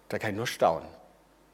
da 0.09 0.19
kann 0.19 0.31
ich 0.31 0.37
nur 0.37 0.47
staunen. 0.47 0.89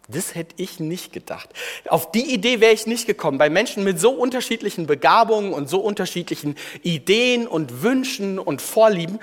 Das 0.09 0.35
hätte 0.35 0.55
ich 0.59 0.81
nicht 0.81 1.13
gedacht. 1.13 1.49
Auf 1.89 2.11
die 2.11 2.35
Idee 2.35 2.61
wäre 2.61 2.73
ich 2.73 2.87
nicht 2.87 3.07
gekommen. 3.07 3.39
Bei 3.39 3.49
Menschen 3.49 3.85
mit 3.85 4.01
so 4.01 4.11
unterschiedlichen 4.11 4.87
Begabungen 4.87 5.53
und 5.53 5.69
so 5.69 5.81
unterschiedlichen 5.81 6.57
Ideen 6.83 7.47
und 7.47 7.83
Wünschen 7.83 8.39
und 8.39 8.61
Vorlieben, 8.61 9.21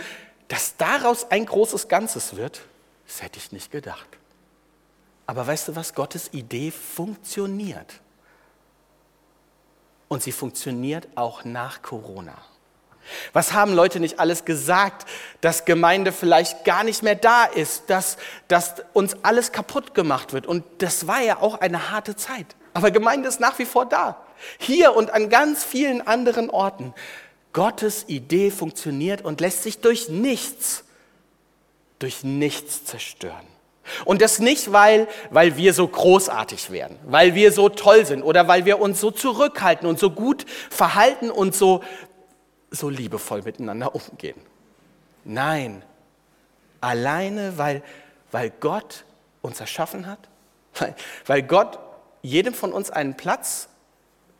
dass 0.48 0.78
daraus 0.78 1.30
ein 1.32 1.46
großes 1.46 1.90
Ganzes 1.90 2.38
wird, 2.38 2.62
das 3.06 3.22
hätte 3.22 3.40
ich 3.40 3.52
nicht 3.52 3.72
gedacht. 3.72 4.08
Aber 5.28 5.46
weißt 5.46 5.68
du 5.68 5.76
was? 5.76 5.94
Gottes 5.94 6.30
Idee 6.34 6.72
funktioniert. 6.72 8.00
Und 10.10 10.22
sie 10.24 10.34
funktioniert 10.34 11.08
auch 11.16 11.46
nach 11.46 11.82
Corona. 11.82 12.36
Was 13.34 13.54
haben 13.54 13.74
Leute 13.74 14.00
nicht 14.00 14.20
alles 14.20 14.46
gesagt, 14.46 15.08
dass 15.42 15.66
Gemeinde 15.66 16.12
vielleicht 16.12 16.66
gar 16.66 16.84
nicht 16.84 17.02
mehr 17.02 17.16
da 17.16 17.46
ist, 17.46 17.90
dass, 17.90 18.18
dass 18.48 18.76
uns 18.94 19.16
alles 19.24 19.52
kaputt 19.52 19.94
gemacht 19.94 20.34
wird. 20.34 20.46
Und 20.46 20.64
das 20.80 21.08
war 21.08 21.22
ja 21.22 21.40
auch 21.40 21.62
eine 21.62 21.92
harte 21.92 22.16
Zeit. 22.16 22.56
Aber 22.74 22.92
Gemeinde 22.92 23.30
ist 23.30 23.40
nach 23.40 23.58
wie 23.60 23.66
vor 23.66 23.86
da. 23.86 24.18
Hier 24.58 24.96
und 24.96 25.12
an 25.12 25.30
ganz 25.30 25.64
vielen 25.64 26.06
anderen 26.06 26.50
Orten. 26.50 26.94
Gottes 27.54 28.06
Idee 28.08 28.52
funktioniert 28.52 29.24
und 29.24 29.42
lässt 29.42 29.64
sich 29.64 29.80
durch 29.80 30.10
nichts, 30.10 30.84
durch 31.98 32.24
nichts 32.24 32.86
zerstören. 32.86 33.48
Und 34.06 34.22
das 34.22 34.40
nicht, 34.40 34.72
weil, 34.72 35.08
weil 35.30 35.58
wir 35.58 35.74
so 35.74 35.88
großartig 35.88 36.72
werden, 36.72 36.98
weil 37.06 37.36
wir 37.36 37.52
so 37.52 37.70
toll 37.70 38.06
sind 38.06 38.24
oder 38.24 38.48
weil 38.48 38.66
wir 38.66 38.80
uns 38.80 39.00
so 39.00 39.12
zurückhalten 39.12 39.88
und 39.88 40.00
so 40.00 40.12
gut 40.12 40.46
verhalten 40.70 41.32
und 41.32 41.56
so, 41.56 41.84
so 42.72 42.90
liebevoll 42.90 43.42
miteinander 43.42 43.94
umgehen. 43.96 44.40
Nein, 45.26 45.84
alleine, 46.82 47.58
weil, 47.58 47.84
weil 48.32 48.52
Gott 48.60 49.06
uns 49.42 49.60
erschaffen 49.60 50.08
hat, 50.08 50.20
weil, 50.76 50.96
weil 51.26 51.44
Gott 51.44 51.80
jedem 52.22 52.54
von 52.54 52.74
uns 52.74 52.90
einen 52.90 53.16
Platz 53.16 53.70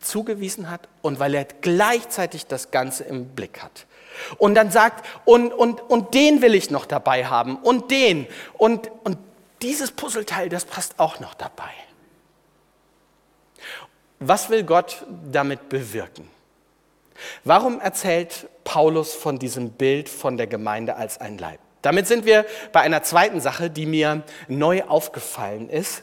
zugewiesen 0.00 0.70
hat 0.70 0.88
und 1.02 1.18
weil 1.18 1.34
er 1.34 1.44
gleichzeitig 1.44 2.46
das 2.46 2.70
Ganze 2.70 3.04
im 3.04 3.26
Blick 3.28 3.62
hat. 3.62 3.86
Und 4.38 4.54
dann 4.54 4.70
sagt, 4.70 5.06
und, 5.24 5.52
und, 5.52 5.80
und 5.80 6.14
den 6.14 6.42
will 6.42 6.54
ich 6.54 6.70
noch 6.70 6.86
dabei 6.86 7.26
haben 7.26 7.56
und 7.56 7.90
den 7.90 8.26
und, 8.54 8.90
und 9.04 9.18
dieses 9.62 9.92
Puzzleteil, 9.92 10.48
das 10.48 10.64
passt 10.64 10.98
auch 10.98 11.20
noch 11.20 11.34
dabei. 11.34 11.70
Was 14.18 14.50
will 14.50 14.64
Gott 14.64 15.04
damit 15.30 15.68
bewirken? 15.68 16.28
Warum 17.44 17.80
erzählt 17.80 18.48
Paulus 18.64 19.14
von 19.14 19.38
diesem 19.38 19.70
Bild 19.70 20.08
von 20.08 20.36
der 20.36 20.46
Gemeinde 20.46 20.96
als 20.96 21.18
ein 21.18 21.38
Leib? 21.38 21.60
Damit 21.82 22.06
sind 22.06 22.26
wir 22.26 22.44
bei 22.72 22.80
einer 22.80 23.02
zweiten 23.02 23.40
Sache, 23.40 23.70
die 23.70 23.86
mir 23.86 24.22
neu 24.48 24.84
aufgefallen 24.84 25.70
ist. 25.70 26.02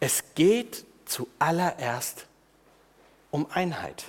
Es 0.00 0.34
geht 0.34 0.84
zuallererst 1.06 2.26
um 3.30 3.46
Einheit. 3.52 4.04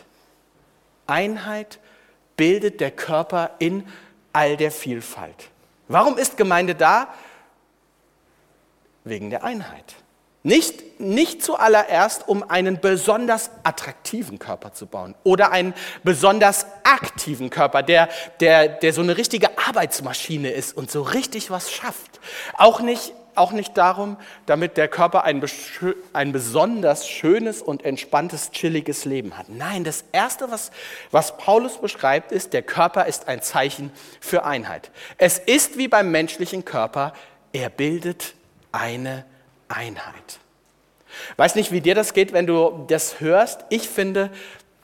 Einheit 1.08 1.80
bildet 2.36 2.82
der 2.82 2.92
Körper 2.92 3.52
in 3.60 3.88
all 4.34 4.58
der 4.58 4.72
Vielfalt. 4.72 5.50
Warum 5.88 6.18
ist 6.18 6.36
Gemeinde 6.36 6.76
da? 6.76 7.14
Wegen 9.06 9.30
der 9.30 9.44
Einheit. 9.46 9.96
Nicht, 10.46 11.00
nicht 11.00 11.44
zuallererst, 11.44 12.28
um 12.28 12.48
einen 12.48 12.80
besonders 12.80 13.50
attraktiven 13.64 14.38
Körper 14.38 14.74
zu 14.74 14.86
bauen 14.86 15.16
oder 15.24 15.52
einen 15.52 15.74
besonders 16.04 16.68
aktiven 16.84 17.50
Körper, 17.50 17.82
der, 17.82 18.10
der, 18.40 18.68
der 18.68 18.94
so 18.94 19.02
eine 19.02 19.18
richtige 19.18 19.58
Arbeitsmaschine 19.58 20.52
ist 20.52 20.78
und 20.78 20.92
so 20.92 21.02
richtig 21.02 21.50
was 21.50 21.72
schafft. 21.72 22.20
Auch 22.60 22.80
nicht, 22.80 23.14
auch 23.34 23.54
nicht 23.54 23.76
darum, 23.76 24.18
damit 24.46 24.78
der 24.78 24.88
Körper 24.88 25.24
ein, 25.24 25.44
ein 26.14 26.32
besonders 26.32 27.08
schönes 27.08 27.64
und 27.64 27.84
entspanntes, 27.84 28.52
chilliges 28.52 29.06
Leben 29.06 29.40
hat. 29.40 29.50
Nein, 29.50 29.84
das 29.84 30.06
Erste, 30.12 30.52
was, 30.52 30.70
was 31.10 31.38
Paulus 31.38 31.80
beschreibt, 31.82 32.32
ist, 32.32 32.54
der 32.54 32.62
Körper 32.62 33.08
ist 33.08 33.28
ein 33.28 33.42
Zeichen 33.42 33.92
für 34.20 34.46
Einheit. 34.46 34.92
Es 35.18 35.40
ist 35.40 35.80
wie 35.80 35.88
beim 35.88 36.12
menschlichen 36.12 36.66
Körper, 36.66 37.14
er 37.52 37.72
bildet 37.72 38.36
eine 38.76 39.26
Einheit. 39.68 40.40
Weiß 41.38 41.56
nicht, 41.56 41.72
wie 41.72 41.82
dir 41.82 41.96
das 41.96 42.14
geht, 42.14 42.34
wenn 42.34 42.46
du 42.46 42.86
das 42.88 43.20
hörst. 43.20 43.66
Ich 43.70 43.88
finde, 43.88 44.32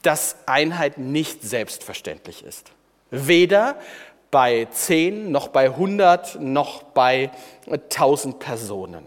dass 0.01 0.38
Einheit 0.45 0.98
nicht 0.98 1.43
selbstverständlich 1.43 2.43
ist. 2.43 2.71
Weder 3.12 3.77
bei 4.31 4.65
10, 4.71 5.31
noch 5.31 5.50
bei 5.50 5.65
100, 5.65 6.39
noch 6.39 6.83
bei 6.83 7.31
1000 7.69 8.39
Personen. 8.39 9.03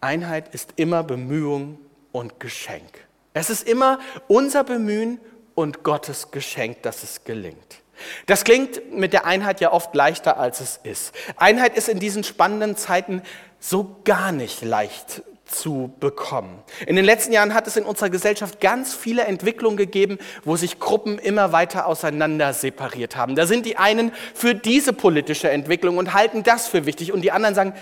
Einheit 0.00 0.54
ist 0.54 0.74
immer 0.76 1.02
Bemühung 1.02 1.78
und 2.12 2.40
Geschenk. 2.40 3.06
Es 3.34 3.50
ist 3.50 3.68
immer 3.68 3.98
unser 4.28 4.64
Bemühen 4.64 5.20
und 5.54 5.82
Gottes 5.82 6.30
Geschenk, 6.30 6.82
dass 6.82 7.02
es 7.02 7.24
gelingt. 7.24 7.82
Das 8.26 8.44
klingt 8.44 8.92
mit 8.92 9.12
der 9.12 9.26
Einheit 9.26 9.60
ja 9.60 9.72
oft 9.72 9.94
leichter, 9.94 10.38
als 10.38 10.60
es 10.60 10.80
ist. 10.82 11.14
Einheit 11.36 11.76
ist 11.76 11.88
in 11.88 11.98
diesen 11.98 12.24
spannenden 12.24 12.76
Zeiten 12.76 13.22
so 13.60 13.96
gar 14.04 14.32
nicht 14.32 14.62
leicht 14.62 15.22
zu 15.48 15.92
bekommen. 15.98 16.62
In 16.86 16.96
den 16.96 17.04
letzten 17.04 17.32
Jahren 17.32 17.54
hat 17.54 17.66
es 17.66 17.76
in 17.76 17.84
unserer 17.84 18.10
Gesellschaft 18.10 18.60
ganz 18.60 18.94
viele 18.94 19.24
Entwicklungen 19.24 19.76
gegeben, 19.76 20.18
wo 20.44 20.56
sich 20.56 20.78
Gruppen 20.78 21.18
immer 21.18 21.52
weiter 21.52 21.86
auseinander 21.86 22.52
separiert 22.52 23.16
haben. 23.16 23.34
Da 23.34 23.46
sind 23.46 23.64
die 23.64 23.76
einen 23.76 24.12
für 24.34 24.54
diese 24.54 24.92
politische 24.92 25.50
Entwicklung 25.50 25.96
und 25.96 26.14
halten 26.14 26.42
das 26.42 26.68
für 26.68 26.86
wichtig 26.86 27.12
und 27.12 27.22
die 27.22 27.32
anderen 27.32 27.54
sagen, 27.54 27.74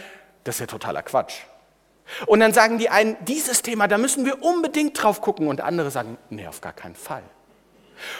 das 0.44 0.56
ist 0.56 0.60
ja 0.60 0.66
totaler 0.66 1.02
Quatsch. 1.02 1.34
Und 2.26 2.38
dann 2.38 2.52
sagen 2.52 2.78
die 2.78 2.88
einen, 2.88 3.16
dieses 3.26 3.62
Thema, 3.62 3.88
da 3.88 3.98
müssen 3.98 4.24
wir 4.24 4.42
unbedingt 4.42 5.02
drauf 5.02 5.20
gucken 5.20 5.48
und 5.48 5.60
andere 5.60 5.90
sagen, 5.90 6.18
nee, 6.30 6.46
auf 6.46 6.60
gar 6.60 6.72
keinen 6.72 6.94
Fall. 6.94 7.22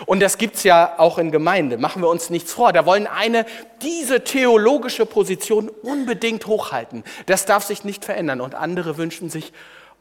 Und 0.07 0.21
das 0.21 0.39
gibt 0.39 0.57
es 0.57 0.63
ja 0.63 0.99
auch 0.99 1.19
in 1.19 1.31
Gemeinde, 1.31 1.79
machen 1.79 2.03
wir 2.03 2.09
uns 2.09 2.31
nichts 2.31 2.53
vor. 2.53 2.73
Da 2.73 2.87
wollen 2.87 3.07
eine 3.07 3.47
diese 3.83 4.25
theologische 4.25 5.07
Position 5.07 5.69
unbedingt 5.69 6.47
hochhalten. 6.47 7.05
Das 7.27 7.47
darf 7.47 7.65
sich 7.65 7.85
nicht 7.85 8.05
verändern. 8.05 8.41
Und 8.41 8.55
andere 8.55 8.97
wünschen 8.97 9.31
sich, 9.31 9.53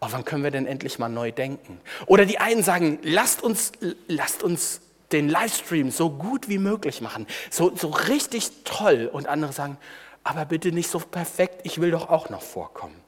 oh, 0.01 0.07
wann 0.11 0.25
können 0.25 0.43
wir 0.43 0.51
denn 0.51 0.65
endlich 0.65 0.99
mal 0.99 1.09
neu 1.09 1.31
denken? 1.31 1.79
Oder 2.05 2.25
die 2.25 2.39
einen 2.39 2.63
sagen, 2.63 2.99
lasst 3.03 3.43
uns, 3.43 3.71
lasst 4.07 4.43
uns 4.43 4.81
den 5.11 5.29
Livestream 5.29 5.91
so 5.91 6.09
gut 6.09 6.49
wie 6.49 6.57
möglich 6.57 7.01
machen, 7.01 7.27
so, 7.49 7.75
so 7.75 7.89
richtig 7.89 8.51
toll. 8.63 9.09
Und 9.11 9.27
andere 9.27 9.53
sagen, 9.53 9.77
aber 10.23 10.45
bitte 10.45 10.71
nicht 10.71 10.89
so 10.89 10.99
perfekt, 10.99 11.61
ich 11.63 11.79
will 11.79 11.91
doch 11.91 12.09
auch 12.09 12.29
noch 12.29 12.41
vorkommen. 12.41 12.99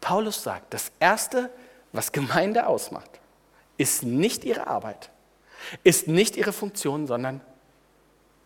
Paulus 0.00 0.42
sagt, 0.42 0.74
das 0.74 0.90
Erste, 0.98 1.50
was 1.92 2.12
Gemeinde 2.12 2.66
ausmacht, 2.66 3.10
ist 3.76 4.02
nicht 4.02 4.44
ihre 4.44 4.66
Arbeit, 4.66 5.10
ist 5.84 6.08
nicht 6.08 6.36
ihre 6.36 6.52
Funktion, 6.52 7.06
sondern 7.06 7.40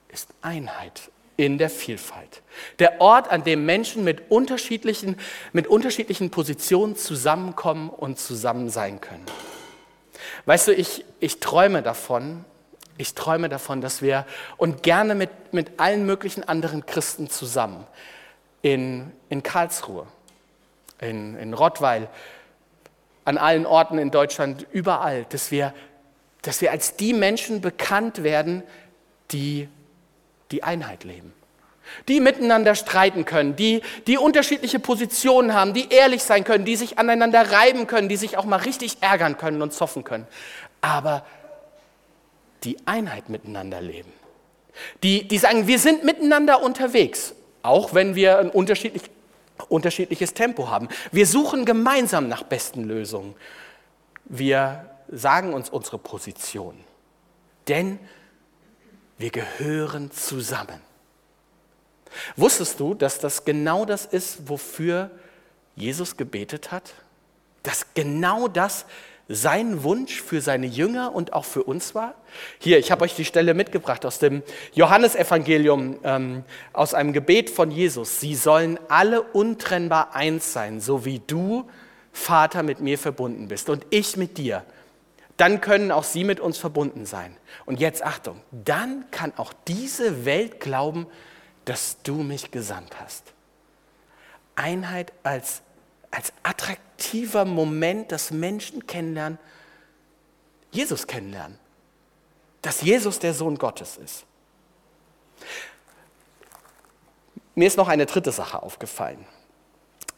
ist 0.08 0.28
Einheit 0.42 1.10
in 1.36 1.58
der 1.58 1.70
Vielfalt. 1.70 2.42
Der 2.78 3.00
Ort, 3.00 3.28
an 3.30 3.42
dem 3.42 3.66
Menschen 3.66 4.04
mit 4.04 4.30
unterschiedlichen, 4.30 5.16
mit 5.52 5.66
unterschiedlichen 5.66 6.30
Positionen 6.30 6.96
zusammenkommen 6.96 7.90
und 7.90 8.18
zusammen 8.18 8.70
sein 8.70 9.00
können. 9.00 9.26
Weißt 10.46 10.68
du, 10.68 10.72
ich, 10.72 11.04
ich 11.20 11.40
träume 11.40 11.82
davon, 11.82 12.44
ich 12.96 13.14
träume 13.14 13.48
davon, 13.48 13.80
dass 13.80 14.02
wir 14.02 14.24
und 14.56 14.82
gerne 14.82 15.14
mit, 15.14 15.52
mit 15.52 15.80
allen 15.80 16.06
möglichen 16.06 16.44
anderen 16.46 16.86
Christen 16.86 17.28
zusammen 17.28 17.84
in, 18.62 19.12
in 19.28 19.42
Karlsruhe, 19.42 20.06
in, 21.00 21.36
in 21.36 21.54
Rottweil, 21.54 22.08
an 23.24 23.38
allen 23.38 23.66
Orten 23.66 23.98
in 23.98 24.10
Deutschland, 24.10 24.66
überall, 24.70 25.26
dass 25.30 25.50
wir 25.50 25.74
dass 26.46 26.60
wir 26.60 26.70
als 26.70 26.96
die 26.96 27.12
Menschen 27.12 27.60
bekannt 27.60 28.22
werden, 28.22 28.62
die 29.32 29.68
die 30.50 30.62
Einheit 30.62 31.04
leben. 31.04 31.32
Die 32.08 32.20
miteinander 32.20 32.74
streiten 32.74 33.24
können, 33.24 33.56
die, 33.56 33.82
die 34.06 34.16
unterschiedliche 34.16 34.78
Positionen 34.78 35.52
haben, 35.52 35.74
die 35.74 35.90
ehrlich 35.90 36.22
sein 36.22 36.44
können, 36.44 36.64
die 36.64 36.76
sich 36.76 36.98
aneinander 36.98 37.52
reiben 37.52 37.86
können, 37.86 38.08
die 38.08 38.16
sich 38.16 38.38
auch 38.38 38.44
mal 38.44 38.56
richtig 38.56 38.98
ärgern 39.00 39.36
können 39.36 39.60
und 39.60 39.72
zoffen 39.72 40.02
können. 40.04 40.26
Aber 40.80 41.26
die 42.64 42.78
Einheit 42.86 43.28
miteinander 43.28 43.80
leben. 43.80 44.12
Die, 45.02 45.28
die 45.28 45.38
sagen, 45.38 45.66
wir 45.66 45.78
sind 45.78 46.04
miteinander 46.04 46.62
unterwegs, 46.62 47.34
auch 47.62 47.94
wenn 47.94 48.14
wir 48.14 48.38
ein 48.38 48.50
unterschiedlich, 48.50 49.02
unterschiedliches 49.68 50.34
Tempo 50.34 50.68
haben. 50.68 50.88
Wir 51.12 51.26
suchen 51.26 51.64
gemeinsam 51.64 52.28
nach 52.28 52.42
besten 52.42 52.84
Lösungen. 52.84 53.34
Wir 54.24 54.93
sagen 55.16 55.54
uns 55.54 55.70
unsere 55.70 55.98
Position. 55.98 56.78
Denn 57.68 57.98
wir 59.18 59.30
gehören 59.30 60.10
zusammen. 60.10 60.80
Wusstest 62.36 62.80
du, 62.80 62.94
dass 62.94 63.18
das 63.18 63.44
genau 63.44 63.84
das 63.84 64.06
ist, 64.06 64.48
wofür 64.48 65.10
Jesus 65.76 66.16
gebetet 66.16 66.72
hat? 66.72 66.94
Dass 67.62 67.86
genau 67.94 68.48
das 68.48 68.86
sein 69.26 69.82
Wunsch 69.82 70.20
für 70.20 70.40
seine 70.40 70.66
Jünger 70.66 71.14
und 71.14 71.32
auch 71.32 71.44
für 71.44 71.62
uns 71.62 71.94
war? 71.94 72.14
Hier, 72.58 72.78
ich 72.78 72.90
habe 72.92 73.04
euch 73.04 73.16
die 73.16 73.24
Stelle 73.24 73.54
mitgebracht 73.54 74.04
aus 74.04 74.18
dem 74.18 74.42
Johannesevangelium, 74.74 75.98
ähm, 76.04 76.44
aus 76.72 76.94
einem 76.94 77.12
Gebet 77.12 77.50
von 77.50 77.70
Jesus. 77.70 78.20
Sie 78.20 78.34
sollen 78.34 78.78
alle 78.88 79.22
untrennbar 79.22 80.14
eins 80.14 80.52
sein, 80.52 80.80
so 80.80 81.04
wie 81.04 81.20
du, 81.26 81.68
Vater, 82.12 82.62
mit 82.62 82.80
mir 82.80 82.98
verbunden 82.98 83.48
bist 83.48 83.70
und 83.70 83.86
ich 83.90 84.16
mit 84.16 84.38
dir. 84.38 84.64
Dann 85.36 85.60
können 85.60 85.90
auch 85.90 86.04
sie 86.04 86.24
mit 86.24 86.38
uns 86.38 86.58
verbunden 86.58 87.06
sein. 87.06 87.36
Und 87.66 87.80
jetzt 87.80 88.02
Achtung, 88.04 88.40
dann 88.52 89.10
kann 89.10 89.32
auch 89.36 89.52
diese 89.66 90.24
Welt 90.24 90.60
glauben, 90.60 91.06
dass 91.64 91.96
du 92.02 92.16
mich 92.16 92.50
gesandt 92.50 93.00
hast. 93.00 93.32
Einheit 94.54 95.12
als, 95.22 95.62
als 96.10 96.32
attraktiver 96.42 97.44
Moment, 97.44 98.12
dass 98.12 98.30
Menschen 98.30 98.86
kennenlernen, 98.86 99.38
Jesus 100.70 101.06
kennenlernen. 101.06 101.58
Dass 102.62 102.82
Jesus 102.82 103.18
der 103.18 103.34
Sohn 103.34 103.58
Gottes 103.58 103.96
ist. 103.96 104.24
Mir 107.54 107.66
ist 107.66 107.76
noch 107.76 107.88
eine 107.88 108.06
dritte 108.06 108.32
Sache 108.32 108.62
aufgefallen. 108.62 109.24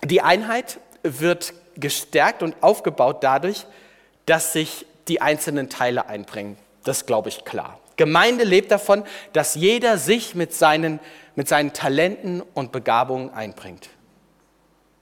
Die 0.04 0.22
Einheit 0.22 0.78
wird 1.02 1.52
gestärkt 1.74 2.42
und 2.42 2.56
aufgebaut 2.62 3.22
dadurch, 3.22 3.66
dass 4.24 4.52
sich 4.52 4.86
die 5.08 5.20
einzelnen 5.20 5.68
Teile 5.68 6.08
einbringen. 6.08 6.56
Das 6.84 7.06
glaube 7.06 7.28
ich 7.28 7.44
klar. 7.44 7.78
Gemeinde 7.96 8.44
lebt 8.44 8.70
davon, 8.70 9.04
dass 9.32 9.54
jeder 9.54 9.98
sich 9.98 10.34
mit 10.34 10.54
seinen, 10.54 11.00
mit 11.34 11.48
seinen 11.48 11.72
Talenten 11.72 12.42
und 12.54 12.72
Begabungen 12.72 13.30
einbringt. 13.32 13.88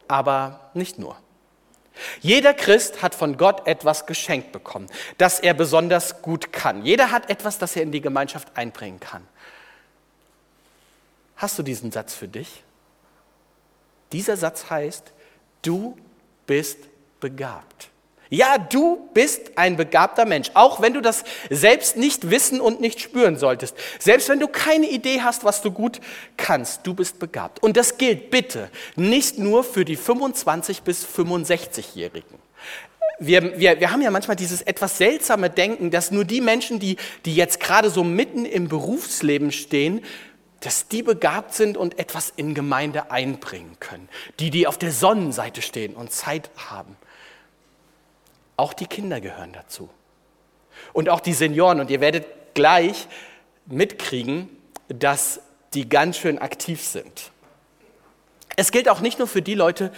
Aber 0.06 0.70
nicht 0.74 0.98
nur. 0.98 1.16
Jeder 2.20 2.54
Christ 2.54 3.02
hat 3.02 3.14
von 3.14 3.36
Gott 3.36 3.66
etwas 3.66 4.06
geschenkt 4.06 4.52
bekommen, 4.52 4.88
das 5.18 5.38
er 5.40 5.54
besonders 5.54 6.22
gut 6.22 6.52
kann. 6.52 6.84
Jeder 6.84 7.10
hat 7.10 7.30
etwas, 7.30 7.58
das 7.58 7.76
er 7.76 7.82
in 7.82 7.92
die 7.92 8.00
Gemeinschaft 8.00 8.48
einbringen 8.56 9.00
kann. 9.00 9.26
Hast 11.36 11.58
du 11.58 11.62
diesen 11.62 11.92
Satz 11.92 12.14
für 12.14 12.28
dich? 12.28 12.62
Dieser 14.12 14.36
Satz 14.36 14.70
heißt, 14.70 15.12
du 15.62 15.96
bist 16.46 16.78
begabt. 17.20 17.88
Ja, 18.34 18.58
du 18.58 19.08
bist 19.14 19.52
ein 19.54 19.76
begabter 19.76 20.24
Mensch, 20.24 20.50
auch 20.54 20.82
wenn 20.82 20.92
du 20.92 21.00
das 21.00 21.22
selbst 21.50 21.96
nicht 21.96 22.30
wissen 22.30 22.60
und 22.60 22.80
nicht 22.80 23.00
spüren 23.00 23.36
solltest. 23.36 23.76
Selbst 24.00 24.28
wenn 24.28 24.40
du 24.40 24.48
keine 24.48 24.90
Idee 24.90 25.20
hast, 25.22 25.44
was 25.44 25.62
du 25.62 25.70
gut 25.70 26.00
kannst, 26.36 26.84
du 26.84 26.94
bist 26.94 27.20
begabt. 27.20 27.62
Und 27.62 27.76
das 27.76 27.96
gilt 27.96 28.32
bitte 28.32 28.70
nicht 28.96 29.38
nur 29.38 29.62
für 29.62 29.84
die 29.84 29.94
25 29.94 30.82
bis 30.82 31.06
65-Jährigen. 31.06 32.40
Wir, 33.20 33.56
wir, 33.56 33.78
wir 33.78 33.92
haben 33.92 34.02
ja 34.02 34.10
manchmal 34.10 34.34
dieses 34.34 34.62
etwas 34.62 34.98
seltsame 34.98 35.48
Denken, 35.48 35.92
dass 35.92 36.10
nur 36.10 36.24
die 36.24 36.40
Menschen, 36.40 36.80
die, 36.80 36.96
die 37.26 37.36
jetzt 37.36 37.60
gerade 37.60 37.88
so 37.88 38.02
mitten 38.02 38.46
im 38.46 38.66
Berufsleben 38.66 39.52
stehen, 39.52 40.04
dass 40.58 40.88
die 40.88 41.04
begabt 41.04 41.54
sind 41.54 41.76
und 41.76 42.00
etwas 42.00 42.32
in 42.34 42.54
Gemeinde 42.54 43.12
einbringen 43.12 43.76
können. 43.78 44.08
Die, 44.40 44.50
die 44.50 44.66
auf 44.66 44.76
der 44.76 44.90
Sonnenseite 44.90 45.62
stehen 45.62 45.94
und 45.94 46.10
Zeit 46.10 46.50
haben. 46.56 46.96
Auch 48.56 48.72
die 48.72 48.86
Kinder 48.86 49.20
gehören 49.20 49.52
dazu. 49.52 49.88
Und 50.92 51.08
auch 51.08 51.20
die 51.20 51.32
Senioren. 51.32 51.80
Und 51.80 51.90
ihr 51.90 52.00
werdet 52.00 52.26
gleich 52.54 53.06
mitkriegen, 53.66 54.48
dass 54.88 55.40
die 55.74 55.88
ganz 55.88 56.18
schön 56.18 56.38
aktiv 56.38 56.82
sind. 56.82 57.30
Es 58.56 58.70
gilt 58.70 58.88
auch 58.88 59.00
nicht 59.00 59.18
nur 59.18 59.26
für 59.26 59.42
die 59.42 59.54
Leute, 59.54 59.92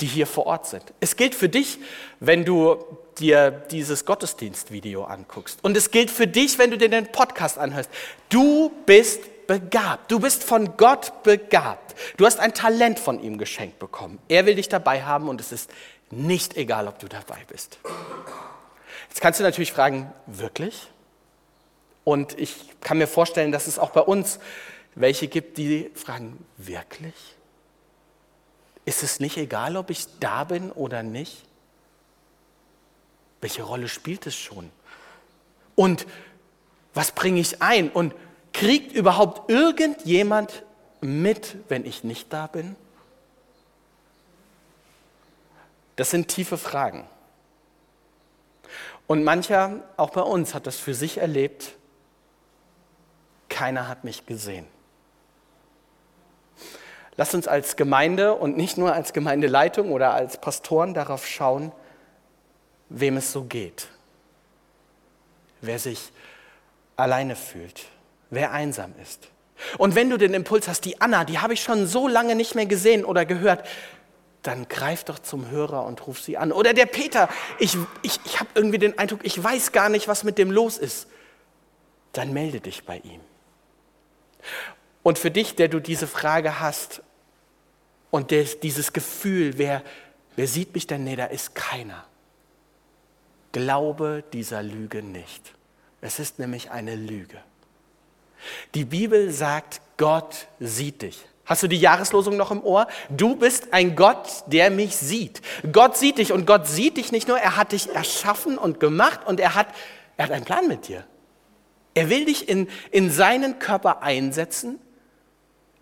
die 0.00 0.06
hier 0.06 0.26
vor 0.26 0.46
Ort 0.46 0.66
sind. 0.66 0.84
Es 1.00 1.16
gilt 1.16 1.34
für 1.34 1.48
dich, 1.48 1.78
wenn 2.20 2.44
du 2.44 2.76
dir 3.18 3.50
dieses 3.50 4.04
Gottesdienstvideo 4.04 5.04
anguckst. 5.04 5.58
Und 5.62 5.76
es 5.76 5.90
gilt 5.90 6.10
für 6.10 6.26
dich, 6.26 6.58
wenn 6.58 6.70
du 6.70 6.78
dir 6.78 6.88
den 6.88 7.06
Podcast 7.06 7.58
anhörst. 7.58 7.90
Du 8.28 8.72
bist 8.84 9.46
begabt. 9.46 10.10
Du 10.10 10.18
bist 10.18 10.44
von 10.44 10.76
Gott 10.76 11.22
begabt. 11.22 11.94
Du 12.16 12.26
hast 12.26 12.40
ein 12.40 12.54
Talent 12.54 12.98
von 12.98 13.22
ihm 13.22 13.38
geschenkt 13.38 13.78
bekommen. 13.78 14.18
Er 14.28 14.46
will 14.46 14.54
dich 14.54 14.68
dabei 14.68 15.02
haben 15.02 15.28
und 15.28 15.40
es 15.40 15.52
ist 15.52 15.70
nicht 16.12 16.56
egal, 16.56 16.86
ob 16.86 16.98
du 16.98 17.08
dabei 17.08 17.38
bist. 17.48 17.78
Jetzt 19.08 19.20
kannst 19.20 19.40
du 19.40 19.44
natürlich 19.44 19.72
fragen, 19.72 20.12
wirklich? 20.26 20.88
Und 22.04 22.38
ich 22.38 22.78
kann 22.80 22.98
mir 22.98 23.06
vorstellen, 23.06 23.50
dass 23.50 23.66
es 23.66 23.78
auch 23.78 23.90
bei 23.90 24.02
uns 24.02 24.38
welche 24.94 25.26
gibt, 25.26 25.56
die 25.56 25.90
fragen, 25.94 26.44
wirklich? 26.58 27.14
Ist 28.84 29.02
es 29.02 29.20
nicht 29.20 29.38
egal, 29.38 29.76
ob 29.76 29.90
ich 29.90 30.06
da 30.20 30.44
bin 30.44 30.70
oder 30.70 31.02
nicht? 31.02 31.44
Welche 33.40 33.62
Rolle 33.62 33.88
spielt 33.88 34.26
es 34.26 34.34
schon? 34.34 34.70
Und 35.74 36.06
was 36.92 37.12
bringe 37.12 37.40
ich 37.40 37.62
ein? 37.62 37.88
Und 37.90 38.14
kriegt 38.52 38.92
überhaupt 38.92 39.50
irgendjemand 39.50 40.62
mit, 41.00 41.56
wenn 41.68 41.86
ich 41.86 42.04
nicht 42.04 42.32
da 42.32 42.46
bin? 42.48 42.76
Das 45.96 46.10
sind 46.10 46.28
tiefe 46.28 46.58
Fragen. 46.58 47.06
Und 49.06 49.24
mancher, 49.24 49.80
auch 49.96 50.10
bei 50.10 50.22
uns, 50.22 50.54
hat 50.54 50.66
das 50.66 50.76
für 50.78 50.94
sich 50.94 51.18
erlebt, 51.18 51.74
keiner 53.48 53.88
hat 53.88 54.04
mich 54.04 54.24
gesehen. 54.24 54.66
Lasst 57.16 57.34
uns 57.34 57.46
als 57.46 57.76
Gemeinde 57.76 58.34
und 58.34 58.56
nicht 58.56 58.78
nur 58.78 58.94
als 58.94 59.12
Gemeindeleitung 59.12 59.92
oder 59.92 60.14
als 60.14 60.38
Pastoren 60.38 60.94
darauf 60.94 61.26
schauen, 61.26 61.72
wem 62.88 63.18
es 63.18 63.32
so 63.32 63.44
geht. 63.44 63.88
Wer 65.60 65.78
sich 65.78 66.10
alleine 66.96 67.36
fühlt, 67.36 67.84
wer 68.30 68.52
einsam 68.52 68.94
ist. 69.02 69.28
Und 69.78 69.94
wenn 69.94 70.10
du 70.10 70.16
den 70.16 70.34
Impuls 70.34 70.66
hast, 70.68 70.84
die 70.84 71.00
Anna, 71.00 71.24
die 71.24 71.38
habe 71.38 71.52
ich 71.52 71.62
schon 71.62 71.86
so 71.86 72.08
lange 72.08 72.34
nicht 72.34 72.54
mehr 72.54 72.66
gesehen 72.66 73.04
oder 73.04 73.24
gehört, 73.24 73.66
dann 74.42 74.68
greif 74.68 75.04
doch 75.04 75.18
zum 75.18 75.50
Hörer 75.50 75.84
und 75.84 76.06
ruf 76.06 76.20
sie 76.20 76.36
an. 76.36 76.52
Oder 76.52 76.74
der 76.74 76.86
Peter, 76.86 77.28
ich, 77.58 77.76
ich, 78.02 78.18
ich 78.24 78.40
habe 78.40 78.50
irgendwie 78.54 78.78
den 78.78 78.98
Eindruck, 78.98 79.20
ich 79.22 79.42
weiß 79.42 79.72
gar 79.72 79.88
nicht, 79.88 80.08
was 80.08 80.24
mit 80.24 80.38
dem 80.38 80.50
los 80.50 80.78
ist. 80.78 81.06
Dann 82.12 82.32
melde 82.32 82.60
dich 82.60 82.84
bei 82.84 82.98
ihm. 82.98 83.20
Und 85.02 85.18
für 85.18 85.30
dich, 85.30 85.54
der 85.54 85.68
du 85.68 85.80
diese 85.80 86.06
Frage 86.06 86.60
hast 86.60 87.02
und 88.10 88.30
der, 88.30 88.44
dieses 88.44 88.92
Gefühl, 88.92 89.58
wer, 89.58 89.82
wer 90.36 90.48
sieht 90.48 90.74
mich 90.74 90.86
denn? 90.86 91.04
Nee, 91.04 91.16
da 91.16 91.26
ist 91.26 91.54
keiner. 91.54 92.04
Glaube 93.52 94.24
dieser 94.32 94.62
Lüge 94.62 95.02
nicht. 95.02 95.54
Es 96.00 96.18
ist 96.18 96.38
nämlich 96.38 96.70
eine 96.70 96.96
Lüge. 96.96 97.38
Die 98.74 98.84
Bibel 98.84 99.30
sagt, 99.30 99.80
Gott 99.96 100.48
sieht 100.58 101.02
dich. 101.02 101.24
Hast 101.44 101.62
du 101.62 101.68
die 101.68 101.80
Jahreslosung 101.80 102.36
noch 102.36 102.50
im 102.50 102.62
Ohr? 102.62 102.86
Du 103.10 103.34
bist 103.34 103.72
ein 103.72 103.96
Gott, 103.96 104.44
der 104.46 104.70
mich 104.70 104.96
sieht. 104.96 105.42
Gott 105.72 105.96
sieht 105.96 106.18
dich 106.18 106.32
und 106.32 106.46
Gott 106.46 106.66
sieht 106.66 106.96
dich 106.96 107.10
nicht 107.10 107.26
nur, 107.26 107.38
er 107.38 107.56
hat 107.56 107.72
dich 107.72 107.94
erschaffen 107.94 108.58
und 108.58 108.78
gemacht 108.78 109.26
und 109.26 109.40
er 109.40 109.54
hat, 109.54 109.68
er 110.16 110.26
hat 110.26 110.32
einen 110.32 110.44
Plan 110.44 110.68
mit 110.68 110.86
dir. 110.86 111.04
Er 111.94 112.08
will 112.08 112.24
dich 112.24 112.48
in, 112.48 112.68
in 112.90 113.10
seinen 113.10 113.58
Körper 113.58 114.02
einsetzen, 114.02 114.78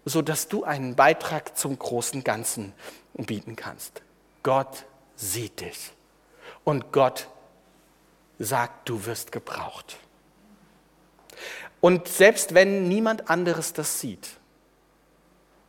sodass 0.05 0.49
du 0.49 0.65
einen 0.65 0.97
Beitrag 0.97 1.57
zum 1.57 1.79
großen 1.79 2.25
Ganzen 2.25 2.73
bieten 3.15 3.55
kannst. 3.55 4.03
Gott 4.43 4.87
sieht 5.15 5.61
dich 5.61 5.93
und 6.65 6.91
Gott 6.91 7.29
sagt, 8.39 8.89
du 8.89 9.05
wirst 9.05 9.31
gebraucht. 9.31 9.99
Und 11.81 12.09
selbst 12.09 12.55
wenn 12.55 12.89
niemand 12.89 13.29
anderes 13.29 13.73
das 13.75 14.01
sieht, 14.01 14.40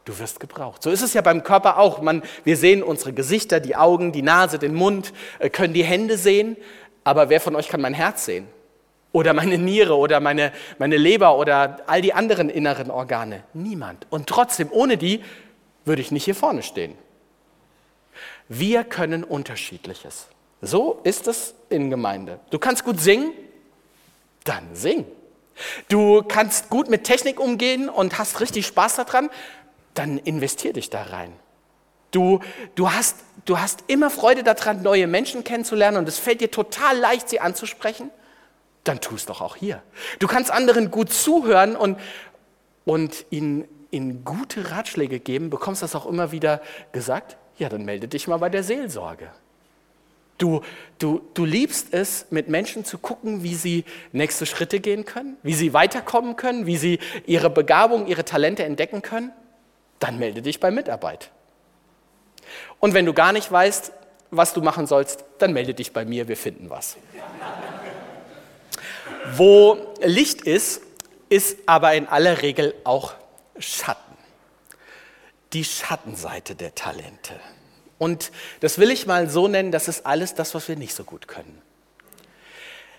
Du 0.05 0.17
wirst 0.17 0.39
gebraucht. 0.39 0.81
So 0.81 0.89
ist 0.89 1.01
es 1.01 1.13
ja 1.13 1.21
beim 1.21 1.43
Körper 1.43 1.77
auch. 1.77 2.01
Man, 2.01 2.23
wir 2.43 2.57
sehen 2.57 2.81
unsere 2.81 3.13
Gesichter, 3.13 3.59
die 3.59 3.75
Augen, 3.75 4.11
die 4.11 4.23
Nase, 4.23 4.57
den 4.57 4.73
Mund, 4.73 5.13
äh, 5.39 5.49
können 5.49 5.73
die 5.73 5.83
Hände 5.83 6.17
sehen, 6.17 6.57
aber 7.03 7.29
wer 7.29 7.39
von 7.39 7.55
euch 7.55 7.67
kann 7.67 7.81
mein 7.81 7.93
Herz 7.93 8.25
sehen? 8.25 8.47
Oder 9.11 9.33
meine 9.33 9.57
Niere 9.57 9.97
oder 9.97 10.19
meine, 10.19 10.53
meine 10.79 10.97
Leber 10.97 11.37
oder 11.37 11.79
all 11.87 12.01
die 12.01 12.13
anderen 12.13 12.49
inneren 12.49 12.89
Organe? 12.89 13.43
Niemand. 13.53 14.07
Und 14.09 14.27
trotzdem, 14.27 14.69
ohne 14.71 14.97
die 14.97 15.21
würde 15.85 16.01
ich 16.01 16.11
nicht 16.11 16.25
hier 16.25 16.35
vorne 16.35 16.63
stehen. 16.63 16.95
Wir 18.47 18.83
können 18.83 19.23
unterschiedliches. 19.23 20.27
So 20.61 20.99
ist 21.03 21.27
es 21.27 21.55
in 21.69 21.89
Gemeinde. 21.89 22.39
Du 22.51 22.59
kannst 22.59 22.85
gut 22.85 22.99
singen, 22.99 23.33
dann 24.43 24.63
sing. 24.73 25.05
Du 25.89 26.23
kannst 26.23 26.69
gut 26.69 26.89
mit 26.89 27.03
Technik 27.03 27.39
umgehen 27.39 27.89
und 27.89 28.17
hast 28.17 28.39
richtig 28.39 28.65
Spaß 28.65 28.95
daran, 28.97 29.29
dann 29.93 30.17
investier 30.17 30.73
dich 30.73 30.89
da 30.89 31.03
rein. 31.03 31.33
Du, 32.11 32.41
du, 32.75 32.91
hast, 32.91 33.17
du 33.45 33.59
hast 33.59 33.85
immer 33.87 34.09
Freude 34.09 34.43
daran, 34.43 34.83
neue 34.83 35.07
Menschen 35.07 35.43
kennenzulernen 35.43 35.97
und 35.97 36.07
es 36.07 36.19
fällt 36.19 36.41
dir 36.41 36.51
total 36.51 36.97
leicht, 36.97 37.29
sie 37.29 37.39
anzusprechen. 37.39 38.11
Dann 38.83 38.99
tu 38.99 39.15
es 39.15 39.25
doch 39.25 39.41
auch 39.41 39.55
hier. 39.55 39.81
Du 40.19 40.27
kannst 40.27 40.51
anderen 40.51 40.91
gut 40.91 41.11
zuhören 41.11 41.75
und, 41.75 41.97
und 42.83 43.25
ihnen, 43.29 43.65
ihnen 43.91 44.25
gute 44.25 44.71
Ratschläge 44.71 45.19
geben. 45.19 45.49
Bekommst 45.49 45.83
das 45.83 45.95
auch 45.95 46.05
immer 46.05 46.31
wieder 46.31 46.61
gesagt? 46.91 47.37
Ja, 47.57 47.69
dann 47.69 47.85
melde 47.85 48.07
dich 48.07 48.27
mal 48.27 48.37
bei 48.37 48.49
der 48.49 48.63
Seelsorge. 48.63 49.29
Du, 50.37 50.61
du, 50.97 51.21
du 51.35 51.45
liebst 51.45 51.93
es, 51.93 52.25
mit 52.31 52.49
Menschen 52.49 52.83
zu 52.83 52.97
gucken, 52.97 53.43
wie 53.43 53.53
sie 53.53 53.85
nächste 54.11 54.47
Schritte 54.47 54.79
gehen 54.79 55.05
können, 55.05 55.37
wie 55.43 55.53
sie 55.53 55.71
weiterkommen 55.71 56.35
können, 56.35 56.65
wie 56.65 56.77
sie 56.77 56.97
ihre 57.27 57.51
Begabung, 57.51 58.07
ihre 58.07 58.25
Talente 58.25 58.63
entdecken 58.63 59.03
können. 59.03 59.31
Dann 60.01 60.19
melde 60.19 60.41
dich 60.41 60.59
bei 60.59 60.71
Mitarbeit. 60.71 61.29
Und 62.81 62.93
wenn 62.93 63.05
du 63.05 63.13
gar 63.13 63.31
nicht 63.31 63.49
weißt, 63.49 63.93
was 64.31 64.53
du 64.53 64.61
machen 64.61 64.87
sollst, 64.87 65.23
dann 65.37 65.53
melde 65.53 65.73
dich 65.73 65.93
bei 65.93 66.03
mir, 66.03 66.27
wir 66.27 66.35
finden 66.35 66.69
was. 66.69 66.97
Wo 69.35 69.93
Licht 70.01 70.41
ist, 70.41 70.81
ist 71.29 71.59
aber 71.67 71.93
in 71.93 72.07
aller 72.07 72.41
Regel 72.41 72.73
auch 72.83 73.13
Schatten. 73.59 74.17
Die 75.53 75.63
Schattenseite 75.63 76.55
der 76.55 76.73
Talente. 76.73 77.39
Und 77.99 78.31
das 78.61 78.79
will 78.79 78.89
ich 78.89 79.05
mal 79.05 79.29
so 79.29 79.47
nennen, 79.47 79.71
das 79.71 79.87
ist 79.87 80.07
alles 80.07 80.33
das, 80.33 80.55
was 80.55 80.67
wir 80.67 80.75
nicht 80.75 80.95
so 80.95 81.03
gut 81.03 81.27
können. 81.27 81.61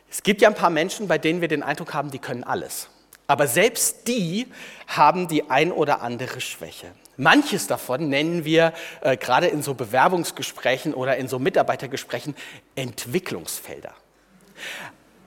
Es 0.09 0.23
gibt 0.23 0.41
ja 0.43 0.49
ein 0.49 0.55
paar 0.55 0.71
Menschen, 0.71 1.09
bei 1.09 1.19
denen 1.19 1.41
wir 1.41 1.49
den 1.49 1.65
Eindruck 1.65 1.95
haben, 1.95 2.13
die 2.13 2.21
können 2.21 2.45
alles. 2.45 2.89
Aber 3.27 3.47
selbst 3.47 4.09
die 4.09 4.47
haben 4.87 5.29
die 5.29 5.51
ein 5.51 5.73
oder 5.73 6.03
andere 6.03 6.41
Schwäche. 6.41 6.93
Manches 7.17 7.67
davon 7.67 8.09
nennen 8.09 8.45
wir 8.45 8.73
äh, 9.01 9.17
gerade 9.17 9.47
in 9.47 9.63
so 9.63 9.75
Bewerbungsgesprächen 9.75 10.95
oder 10.95 11.17
in 11.17 11.29
so 11.29 11.39
Mitarbeitergesprächen 11.39 12.35
Entwicklungsfelder. 12.75 13.93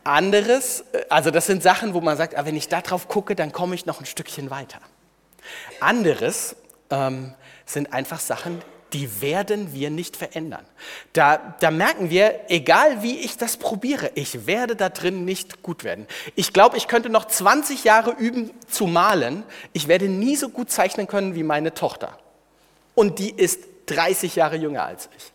Anderes, 0.03 0.84
äh, 0.91 1.05
also 1.10 1.31
das 1.31 1.45
sind 1.45 1.63
Sachen, 1.63 1.93
wo 1.93 2.01
man 2.01 2.17
sagt, 2.17 2.36
ah, 2.38 2.45
wenn 2.45 2.55
ich 2.55 2.67
da 2.67 2.81
drauf 2.81 3.08
gucke, 3.08 3.36
dann 3.36 3.51
komme 3.51 3.75
ich 3.75 3.86
noch 3.86 3.99
ein 3.99 4.05
Stückchen 4.05 4.49
weiter. 4.49 4.79
Anderes 5.79 6.55
ähm, 6.89 7.34
sind 7.65 7.93
einfach 7.93 8.19
Sachen, 8.19 8.62
die 8.95 9.21
werden 9.21 9.73
wir 9.73 9.89
nicht 9.89 10.15
verändern. 10.15 10.65
Da, 11.12 11.55
da 11.60 11.69
merken 11.69 12.10
wir, 12.10 12.39
egal 12.47 13.03
wie 13.03 13.19
ich 13.19 13.36
das 13.36 13.58
probiere, 13.58 14.10
ich 14.15 14.47
werde 14.47 14.77
da 14.77 14.88
drin 14.88 15.25
nicht 15.25 15.62
gut 15.62 15.84
werden. 15.84 16.08
Ich 16.36 16.53
glaube, 16.53 16.77
ich 16.77 16.88
könnte 16.88 17.10
noch 17.10 17.25
20 17.25 17.84
Jahre 17.84 18.12
üben 18.12 18.51
zu 18.69 18.88
malen. 18.88 19.43
Ich 19.73 19.89
werde 19.89 20.08
nie 20.08 20.38
so 20.38 20.47
gut 20.47 20.71
zeichnen 20.71 21.08
können 21.08 21.36
wie 21.36 21.43
meine 21.43 21.73
Tochter. 21.73 22.17
Und 22.93 23.19
die 23.19 23.31
ist 23.31 23.60
30 23.88 24.38
Jahre 24.38 24.55
jünger 24.55 24.86
als 24.86 25.10
ich. 25.17 25.35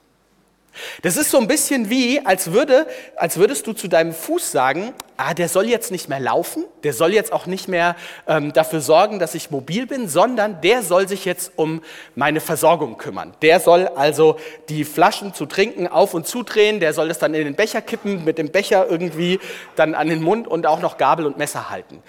Das 1.03 1.17
ist 1.17 1.31
so 1.31 1.39
ein 1.39 1.49
bisschen 1.49 1.91
wie, 1.91 2.25
als, 2.25 2.53
würde, 2.53 2.87
als 3.17 3.37
würdest 3.37 3.67
du 3.67 3.73
zu 3.73 3.89
deinem 3.89 4.13
Fuß 4.13 4.53
sagen, 4.53 4.95
ah, 5.17 5.35
der 5.35 5.49
soll 5.49 5.69
jetzt 5.69 5.91
nicht 5.91 6.09
mehr 6.09 6.21
laufen, 6.21 6.65
der 6.85 6.93
soll 6.93 7.13
jetzt 7.13 7.33
auch 7.33 7.47
nicht 7.47 7.69
mehr 7.69 7.97
ähm, 8.27 8.53
dafür 8.53 8.81
sorgen, 8.81 9.19
dass 9.19 9.35
ich 9.35 9.51
mobil 9.51 9.87
bin, 9.87 10.09
sondern 10.09 10.61
der 10.61 10.83
soll 10.83 11.09
sich 11.09 11.25
jetzt 11.25 11.53
um 11.57 11.83
meine 12.15 12.41
Versorgung 12.41 12.97
kümmern. 12.99 13.35
Der 13.43 13.61
soll 13.61 13.89
also 13.89 14.37
die 14.69 14.85
Flaschen 14.85 15.35
zu 15.35 15.47
trinken 15.47 15.89
auf 15.89 16.15
und 16.15 16.27
zudrehen, 16.27 16.81
der 16.81 16.93
soll 16.93 17.11
es 17.11 17.19
dann 17.19 17.35
in 17.35 17.45
den 17.45 17.55
Becher 17.57 17.83
kippen, 17.83 18.25
mit 18.25 18.39
dem 18.39 18.51
Becher 18.51 18.89
irgendwie 18.89 19.41
dann 19.77 19.95
an 19.95 20.09
den 20.09 20.23
Mund 20.23 20.47
und 20.47 20.67
auch 20.67 20.81
noch 20.81 20.97
Gabel 20.99 21.27
und 21.27 21.37
Messer 21.37 21.69
halten. 21.71 22.03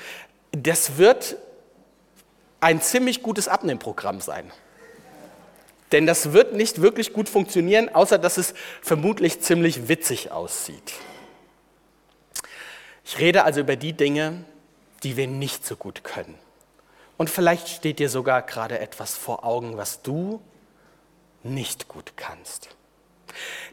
Das 0.51 0.97
wird 0.97 1.35
ein 2.59 2.81
ziemlich 2.81 3.23
gutes 3.23 3.47
Abnehmprogramm 3.47 4.21
sein. 4.21 4.51
Denn 5.91 6.05
das 6.05 6.31
wird 6.31 6.53
nicht 6.53 6.81
wirklich 6.81 7.13
gut 7.13 7.27
funktionieren, 7.27 7.89
außer 7.89 8.17
dass 8.17 8.37
es 8.37 8.53
vermutlich 8.81 9.41
ziemlich 9.41 9.87
witzig 9.87 10.31
aussieht. 10.31 10.93
Ich 13.03 13.19
rede 13.19 13.43
also 13.43 13.61
über 13.61 13.75
die 13.75 13.93
Dinge, 13.93 14.45
die 15.03 15.17
wir 15.17 15.27
nicht 15.27 15.65
so 15.65 15.75
gut 15.75 16.03
können. 16.03 16.35
Und 17.17 17.29
vielleicht 17.29 17.67
steht 17.69 17.99
dir 17.99 18.09
sogar 18.09 18.41
gerade 18.41 18.79
etwas 18.79 19.17
vor 19.17 19.45
Augen, 19.45 19.77
was 19.77 20.01
du 20.01 20.41
nicht 21.43 21.87
gut 21.87 22.13
kannst. 22.15 22.69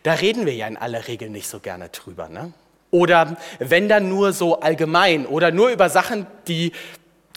Da 0.02 0.14
reden 0.14 0.46
wir 0.46 0.54
ja 0.54 0.66
in 0.66 0.76
aller 0.76 1.08
Regel 1.08 1.30
nicht 1.30 1.48
so 1.48 1.60
gerne 1.60 1.88
drüber. 1.88 2.28
Ne? 2.28 2.52
Oder 2.90 3.36
wenn 3.58 3.88
dann 3.88 4.08
nur 4.08 4.32
so 4.32 4.60
allgemein 4.60 5.26
oder 5.26 5.50
nur 5.50 5.70
über 5.70 5.88
Sachen, 5.90 6.26
die, 6.46 6.72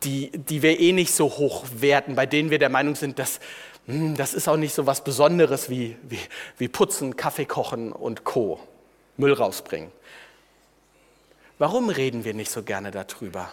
die, 0.04 0.32
die 0.32 0.62
wir 0.62 0.80
eh 0.80 0.94
nicht 0.94 1.14
so 1.14 1.26
hoch 1.30 1.66
werten, 1.76 2.16
bei 2.16 2.26
denen 2.26 2.50
wir 2.50 2.60
der 2.60 2.70
Meinung 2.70 2.96
sind, 2.96 3.20
dass 3.20 3.40
das 3.88 4.34
ist 4.34 4.48
auch 4.48 4.58
nicht 4.58 4.74
so 4.74 4.86
was 4.86 5.04
Besonderes 5.04 5.70
wie, 5.70 5.98
wie, 6.04 6.20
wie 6.58 6.68
Putzen, 6.68 7.16
Kaffee 7.16 7.46
kochen 7.46 7.92
und 7.92 8.24
Co. 8.24 8.60
Müll 9.18 9.34
rausbringen. 9.34 9.92
Warum 11.58 11.90
reden 11.90 12.24
wir 12.24 12.34
nicht 12.34 12.52
so 12.52 12.64
gerne 12.64 12.92
darüber? 12.92 13.52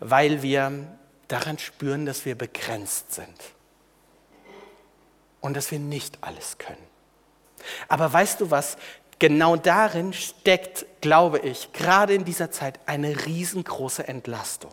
Weil 0.00 0.42
wir 0.42 0.72
daran 1.28 1.58
spüren, 1.58 2.04
dass 2.04 2.24
wir 2.24 2.34
begrenzt 2.36 3.14
sind 3.14 3.36
und 5.40 5.56
dass 5.56 5.70
wir 5.70 5.78
nicht 5.78 6.18
alles 6.20 6.58
können. 6.58 6.86
Aber 7.88 8.12
weißt 8.12 8.40
du 8.40 8.50
was? 8.50 8.76
Genau 9.18 9.56
darin 9.56 10.12
steckt, 10.12 10.84
glaube 11.00 11.38
ich, 11.38 11.72
gerade 11.72 12.14
in 12.14 12.24
dieser 12.24 12.50
Zeit 12.50 12.78
eine 12.86 13.26
riesengroße 13.26 14.06
Entlastung. 14.06 14.72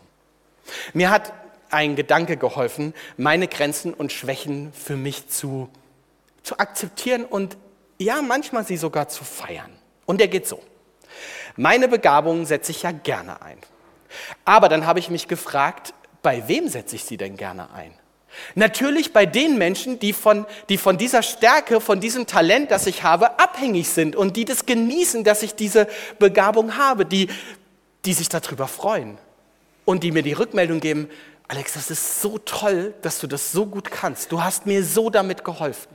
Mir 0.93 1.10
hat 1.10 1.31
ein 1.71 1.95
Gedanke 1.95 2.38
geholfen, 2.38 2.93
meine 3.17 3.47
Grenzen 3.47 3.93
und 3.93 4.12
Schwächen 4.12 4.71
für 4.73 4.97
mich 4.97 5.27
zu, 5.29 5.69
zu 6.43 6.60
akzeptieren 6.60 7.25
und 7.25 7.57
ja, 7.97 8.21
manchmal 8.21 8.65
sie 8.65 8.77
sogar 8.77 9.10
zu 9.10 9.23
feiern. 9.23 9.71
Und 10.05 10.19
der 10.19 10.27
geht 10.27 10.47
so. 10.47 10.62
Meine 11.55 11.88
Begabungen 11.88 12.45
setze 12.45 12.71
ich 12.71 12.84
ja 12.84 12.91
gerne 12.91 13.41
ein. 13.41 13.57
Aber 14.45 14.69
dann 14.69 14.86
habe 14.86 14.99
ich 14.99 15.10
mich 15.10 15.27
gefragt, 15.27 15.93
bei 16.21 16.47
wem 16.47 16.67
setze 16.67 16.95
ich 16.95 17.03
sie 17.03 17.17
denn 17.17 17.38
gerne 17.38 17.71
ein? 17.73 17.93
Natürlich 18.55 19.12
bei 19.12 19.25
den 19.25 19.57
Menschen, 19.57 19.99
die 19.99 20.13
von, 20.13 20.45
die 20.69 20.77
von 20.77 20.97
dieser 20.97 21.21
Stärke, 21.21 21.81
von 21.81 21.99
diesem 21.99 22.27
Talent, 22.27 22.71
das 22.71 22.88
ich 22.88 23.03
habe, 23.03 23.39
abhängig 23.39 23.89
sind 23.89 24.15
und 24.15 24.38
die 24.38 24.45
das 24.45 24.65
genießen, 24.65 25.23
dass 25.23 25.43
ich 25.43 25.55
diese 25.55 25.88
Begabung 26.17 26.77
habe, 26.77 27.05
die, 27.05 27.29
die 28.05 28.13
sich 28.13 28.29
darüber 28.29 28.67
freuen 28.67 29.17
und 29.84 30.03
die 30.03 30.12
mir 30.12 30.23
die 30.23 30.34
Rückmeldung 30.34 30.79
geben, 30.79 31.10
Alex, 31.51 31.73
das 31.73 31.91
ist 31.91 32.21
so 32.21 32.37
toll, 32.37 32.93
dass 33.01 33.19
du 33.19 33.27
das 33.27 33.51
so 33.51 33.65
gut 33.65 33.91
kannst. 33.91 34.31
Du 34.31 34.41
hast 34.41 34.65
mir 34.65 34.85
so 34.85 35.09
damit 35.09 35.43
geholfen. 35.43 35.91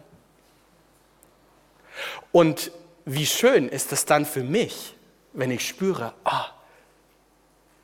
Und 2.31 2.71
wie 3.07 3.25
schön 3.25 3.71
ist 3.71 3.91
es 3.91 4.05
dann 4.05 4.27
für 4.27 4.43
mich, 4.43 4.95
wenn 5.33 5.51
ich 5.51 5.67
spüre, 5.67 6.13
ah, 6.25 6.49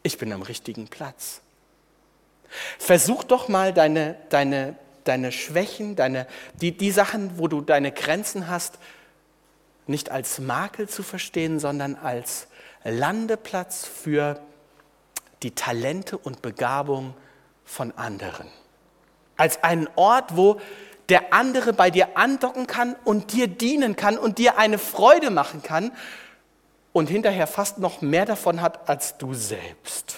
ich 0.03 0.19
bin 0.19 0.35
am 0.35 0.43
richtigen 0.43 0.87
Platz. 0.89 1.41
Versuch 2.79 3.25
doch 3.25 3.49
mal 3.49 3.73
deine, 3.73 4.19
deine, 4.29 4.77
deine 5.05 5.33
Schwächen, 5.33 5.97
deine, 5.97 6.27
die, 6.61 6.77
die 6.77 6.91
Sachen, 6.91 7.39
wo 7.39 7.49
du 7.49 7.63
deine 7.63 7.91
Grenzen 7.91 8.49
hast, 8.49 8.79
nicht 9.87 10.11
als 10.11 10.39
Makel 10.41 10.91
zu 10.91 11.03
verstehen, 11.03 11.59
sondern 11.59 11.95
als 11.95 12.49
Landeplatz 12.85 13.87
für 13.87 14.43
die 15.43 15.55
Talente 15.55 16.19
und 16.19 16.43
Begabung 16.43 17.15
von 17.65 17.93
anderen. 17.93 18.49
Als 19.37 19.63
einen 19.63 19.89
Ort, 19.97 20.37
wo 20.37 20.61
der 21.09 21.33
andere 21.33 21.73
bei 21.73 21.91
dir 21.91 22.17
andocken 22.17 22.67
kann 22.67 22.97
und 23.05 23.33
dir 23.33 23.49
dienen 23.49 23.97
kann 23.97 24.19
und 24.19 24.39
dir 24.39 24.59
eine 24.59 24.79
Freude 24.79 25.31
machen 25.31 25.63
kann 25.63 25.93
und 26.93 27.09
hinterher 27.09 27.47
fast 27.47 27.79
noch 27.79 28.01
mehr 28.01 28.25
davon 28.25 28.61
hat 28.61 28.89
als 28.89 29.19
du 29.19 29.35
selbst. 29.35 30.17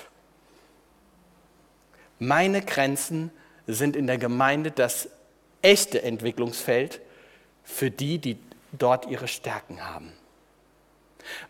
Meine 2.18 2.62
Grenzen 2.62 3.30
sind 3.66 3.96
in 3.96 4.06
der 4.06 4.18
Gemeinde 4.18 4.70
das 4.70 5.08
echte 5.62 6.02
Entwicklungsfeld 6.02 7.00
für 7.62 7.90
die, 7.90 8.18
die 8.18 8.38
dort 8.72 9.06
ihre 9.06 9.28
Stärken 9.28 9.84
haben. 9.84 10.12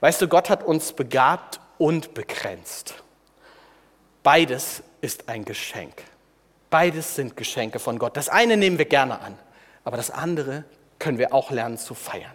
Weißt 0.01 0.23
du, 0.23 0.29
Gott 0.29 0.51
hat 0.51 0.63
uns 0.63 0.93
begabt 0.93 1.61
und 1.79 2.15
begrenzt. 2.15 2.95
Beides 4.23 4.83
ist 5.05 5.29
ein 5.29 5.45
Geschenk. 5.45 5.93
Beides 6.71 7.15
sind 7.15 7.37
Geschenke 7.37 7.79
von 7.79 7.99
Gott. 7.99 8.17
Das 8.17 8.29
eine 8.29 8.57
nehmen 8.57 8.79
wir 8.79 8.87
gerne 8.87 9.21
an, 9.21 9.39
aber 9.85 9.97
das 9.97 10.11
andere 10.11 10.65
können 10.99 11.19
wir 11.19 11.33
auch 11.35 11.51
lernen 11.51 11.79
zu 11.79 11.95
feiern. 11.95 12.33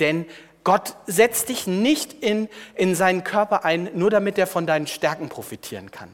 Denn 0.00 0.26
Gott 0.64 0.96
setzt 1.06 1.48
dich 1.48 1.66
nicht 1.66 2.12
in, 2.12 2.48
in 2.74 2.94
seinen 2.94 3.24
Körper 3.24 3.64
ein, 3.64 3.88
nur 3.94 4.10
damit 4.10 4.36
er 4.36 4.46
von 4.46 4.66
deinen 4.66 4.86
Stärken 4.86 5.28
profitieren 5.28 5.90
kann. 5.90 6.12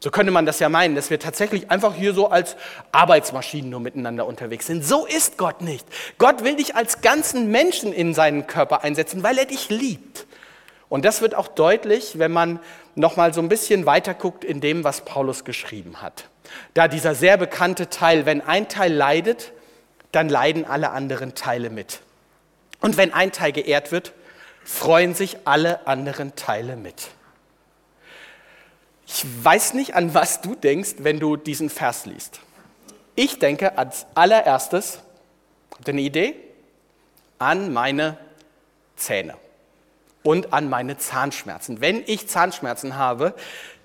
So 0.00 0.10
könnte 0.10 0.30
man 0.30 0.46
das 0.46 0.58
ja 0.58 0.68
meinen, 0.68 0.94
dass 0.94 1.10
wir 1.10 1.18
tatsächlich 1.18 1.70
einfach 1.70 1.94
hier 1.94 2.12
so 2.12 2.28
als 2.28 2.56
Arbeitsmaschinen 2.92 3.70
nur 3.70 3.80
miteinander 3.80 4.26
unterwegs 4.26 4.66
sind. 4.66 4.84
So 4.84 5.06
ist 5.06 5.38
Gott 5.38 5.60
nicht. 5.60 5.86
Gott 6.18 6.44
will 6.44 6.56
dich 6.56 6.76
als 6.76 7.00
ganzen 7.00 7.50
Menschen 7.50 7.92
in 7.92 8.14
seinen 8.14 8.46
Körper 8.46 8.84
einsetzen, 8.84 9.22
weil 9.22 9.38
er 9.38 9.46
dich 9.46 9.70
liebt. 9.70 10.26
Und 10.88 11.04
das 11.04 11.20
wird 11.20 11.34
auch 11.34 11.48
deutlich, 11.48 12.18
wenn 12.18 12.32
man 12.32 12.60
noch 12.94 13.16
mal 13.16 13.34
so 13.34 13.40
ein 13.40 13.48
bisschen 13.48 13.86
weiter 13.86 14.14
guckt 14.14 14.44
in 14.44 14.60
dem, 14.60 14.84
was 14.84 15.02
Paulus 15.02 15.44
geschrieben 15.44 16.00
hat. 16.00 16.28
Da 16.74 16.88
dieser 16.88 17.14
sehr 17.14 17.36
bekannte 17.36 17.90
Teil, 17.90 18.24
wenn 18.24 18.40
ein 18.40 18.68
Teil 18.68 18.92
leidet, 18.92 19.52
dann 20.12 20.28
leiden 20.28 20.64
alle 20.64 20.90
anderen 20.90 21.34
Teile 21.34 21.68
mit. 21.68 22.00
Und 22.80 22.96
wenn 22.96 23.12
ein 23.12 23.32
Teil 23.32 23.52
geehrt 23.52 23.92
wird, 23.92 24.12
freuen 24.64 25.14
sich 25.14 25.36
alle 25.44 25.86
anderen 25.86 26.34
Teile 26.36 26.76
mit. 26.76 27.08
Ich 29.06 29.24
weiß 29.42 29.74
nicht, 29.74 29.94
an 29.94 30.14
was 30.14 30.40
du 30.40 30.54
denkst, 30.54 30.96
wenn 30.98 31.18
du 31.18 31.36
diesen 31.36 31.70
Vers 31.70 32.06
liest. 32.06 32.40
Ich 33.14 33.38
denke 33.38 33.76
als 33.76 34.06
allererstes, 34.14 35.00
habt 35.70 35.88
ihr 35.88 35.94
eine 35.94 36.02
Idee? 36.02 36.34
An 37.38 37.72
meine 37.72 38.16
Zähne 38.96 39.34
und 40.28 40.52
an 40.52 40.68
meine 40.68 40.98
Zahnschmerzen. 40.98 41.80
Wenn 41.80 42.02
ich 42.04 42.28
Zahnschmerzen 42.28 42.96
habe, 42.96 43.32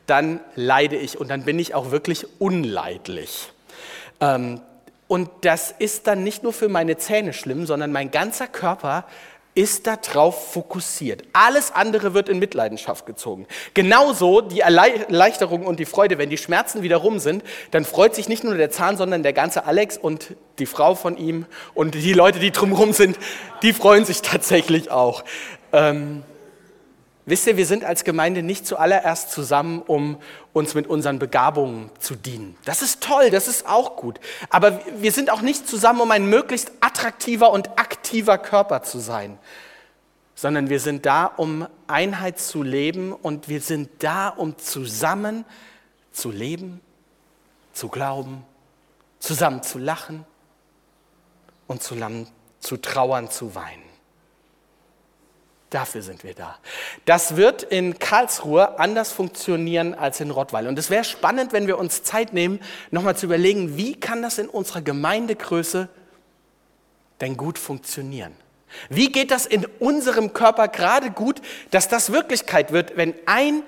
dann 0.08 0.41
leide 0.56 0.97
ich 0.97 1.17
und 1.17 1.29
dann 1.29 1.45
bin 1.45 1.58
ich 1.58 1.73
auch 1.73 1.91
wirklich 1.91 2.27
unleidlich. 2.38 3.53
Ähm, 4.19 4.60
und 5.08 5.29
das 5.39 5.73
ist 5.79 6.06
dann 6.06 6.25
nicht 6.25 6.43
nur 6.43 6.51
für 6.51 6.67
meine 6.67 6.97
Zähne 6.97 7.32
schlimm, 7.32 7.65
sondern 7.65 7.93
mein 7.93 8.12
ganzer 8.12 8.47
Körper 8.47 9.06
ist 9.56 9.88
darauf 9.88 10.51
fokussiert. 10.51 11.23
Alles 11.32 11.71
andere 11.71 12.13
wird 12.13 12.27
in 12.27 12.39
Mitleidenschaft 12.39 13.06
gezogen. 13.06 13.47
Genauso 13.73 14.41
die 14.41 14.60
Erleichterung 14.60 15.65
und 15.65 15.79
die 15.79 15.86
Freude, 15.86 16.17
wenn 16.17 16.29
die 16.29 16.38
Schmerzen 16.38 16.82
wieder 16.82 16.97
rum 16.97 17.19
sind, 17.19 17.41
dann 17.71 17.86
freut 17.86 18.15
sich 18.15 18.27
nicht 18.27 18.43
nur 18.43 18.56
der 18.56 18.69
Zahn, 18.69 18.97
sondern 18.97 19.23
der 19.23 19.32
ganze 19.32 19.65
Alex 19.65 19.97
und 19.97 20.36
die 20.60 20.65
Frau 20.65 20.93
von 20.93 21.15
ihm 21.15 21.45
und 21.73 21.95
die 21.95 22.12
Leute, 22.12 22.39
die 22.39 22.51
drumherum 22.51 22.91
sind, 22.91 23.17
die 23.62 23.71
freuen 23.71 24.03
sich 24.03 24.21
tatsächlich 24.21 24.91
auch. 24.91 25.23
Ähm, 25.71 26.23
Wisst 27.25 27.47
ihr, 27.47 27.55
wir 27.55 27.65
sind 27.65 27.86
als 27.86 28.03
Gemeinde 28.03 28.43
nicht 28.43 28.67
zuallererst 28.67 29.31
zusammen, 29.31 29.81
um 29.81 30.17
uns 30.51 30.73
mit 30.73 30.88
unseren 30.88 31.19
Begabungen 31.19 31.89
zu 31.99 32.15
dienen. 32.15 32.57
Das 32.65 32.81
ist 32.81 33.01
toll, 33.01 33.29
das 33.29 33.47
ist 33.47 33.65
auch 33.65 33.95
gut. 33.95 34.19
Aber 34.49 34.81
wir 34.97 35.13
sind 35.13 35.31
auch 35.31 35.41
nicht 35.41 35.67
zusammen, 35.67 36.01
um 36.01 36.12
ein 36.12 36.29
möglichst 36.29 36.71
attraktiver 36.81 37.51
und 37.51 37.79
aktiver 37.79 38.38
Körper 38.38 38.83
zu 38.83 38.99
sein, 38.99 39.38
sondern 40.36 40.69
wir 40.69 40.81
sind 40.81 41.05
da, 41.05 41.25
um 41.25 41.65
Einheit 41.88 42.39
zu 42.39 42.62
leben 42.62 43.13
und 43.13 43.47
wir 43.47 43.62
sind 43.62 43.89
da, 43.99 44.27
um 44.27 44.57
zusammen 44.57 45.45
zu 46.12 46.29
leben, 46.29 46.81
zu 47.71 47.88
glauben, 47.88 48.43
zusammen 49.19 49.63
zu 49.63 49.79
lachen 49.79 50.25
und 51.67 51.81
zusammen 51.81 52.27
zu 52.59 52.75
trauern, 52.75 53.29
zu 53.29 53.55
weinen. 53.55 53.92
Dafür 55.73 56.03
sind 56.03 56.23
wir 56.23 56.36
da. 56.36 56.59
Das 57.05 57.36
wird 57.36 57.63
in 57.63 57.97
Karlsruhe 57.97 58.77
anders 58.77 59.12
funktionieren 59.12 59.95
als 59.95 60.19
in 60.19 60.29
Rottweil. 60.29 60.67
Und 60.67 60.77
es 60.77 60.91
wäre 60.91 61.03
spannend, 61.03 61.51
wenn 61.51 61.65
wir 61.65 61.79
uns 61.79 62.03
Zeit 62.03 62.31
nehmen, 62.31 62.59
nochmal 62.91 63.17
zu 63.17 63.25
überlegen, 63.25 63.75
wie 63.75 63.99
kann 63.99 64.21
das 64.21 64.38
in 64.38 64.49
unserer 64.49 64.81
Gemeindegröße 64.81 65.89
denn 67.21 67.38
gut 67.38 67.57
funktionieren? 67.57 68.36
Wie 68.89 69.12
geht 69.12 69.31
das 69.31 69.47
in 69.47 69.65
unserem 69.79 70.33
Körper 70.33 70.67
gerade 70.67 71.09
gut, 71.09 71.41
dass 71.71 71.88
das 71.88 72.12
Wirklichkeit 72.12 72.71
wird, 72.71 72.95
wenn 72.95 73.15
ein, 73.25 73.63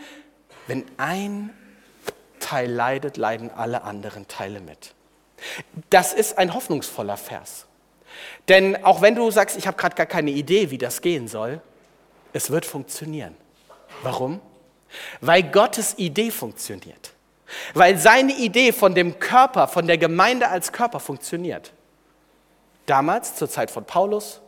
wenn 0.68 0.86
ein 0.98 1.50
Teil 2.40 2.70
leidet, 2.70 3.18
leiden 3.18 3.50
alle 3.50 3.82
anderen 3.82 4.28
Teile 4.28 4.60
mit. 4.60 4.94
Das 5.90 6.14
ist 6.14 6.38
ein 6.38 6.54
hoffnungsvoller 6.54 7.18
Vers. 7.18 7.66
Denn 8.48 8.84
auch 8.86 9.02
wenn 9.02 9.16
du 9.16 9.32
sagst, 9.32 9.58
ich 9.58 9.66
habe 9.66 9.78
gerade 9.78 9.96
gar 9.96 10.06
keine 10.06 10.30
Idee, 10.30 10.70
wie 10.70 10.78
das 10.78 11.02
gehen 11.02 11.28
soll, 11.28 11.62
es 12.36 12.52
wird 12.52 12.66
funktionieren. 12.66 13.34
Warum? 14.04 14.42
Weil 15.22 15.42
Gottes 15.42 15.98
Idee 15.98 16.32
funktioniert. 16.32 17.14
Weil 17.74 17.98
seine 17.98 18.34
Idee 18.36 18.74
von 18.74 18.94
dem 18.94 19.20
Körper, 19.20 19.70
von 19.70 19.88
der 19.88 19.98
Gemeinde 19.98 20.50
als 20.50 20.74
Körper 20.74 21.00
funktioniert. 21.00 21.72
Damals, 22.88 23.36
zur 23.36 23.50
Zeit 23.50 23.72
von 23.72 23.86
Paulus, 23.86 24.42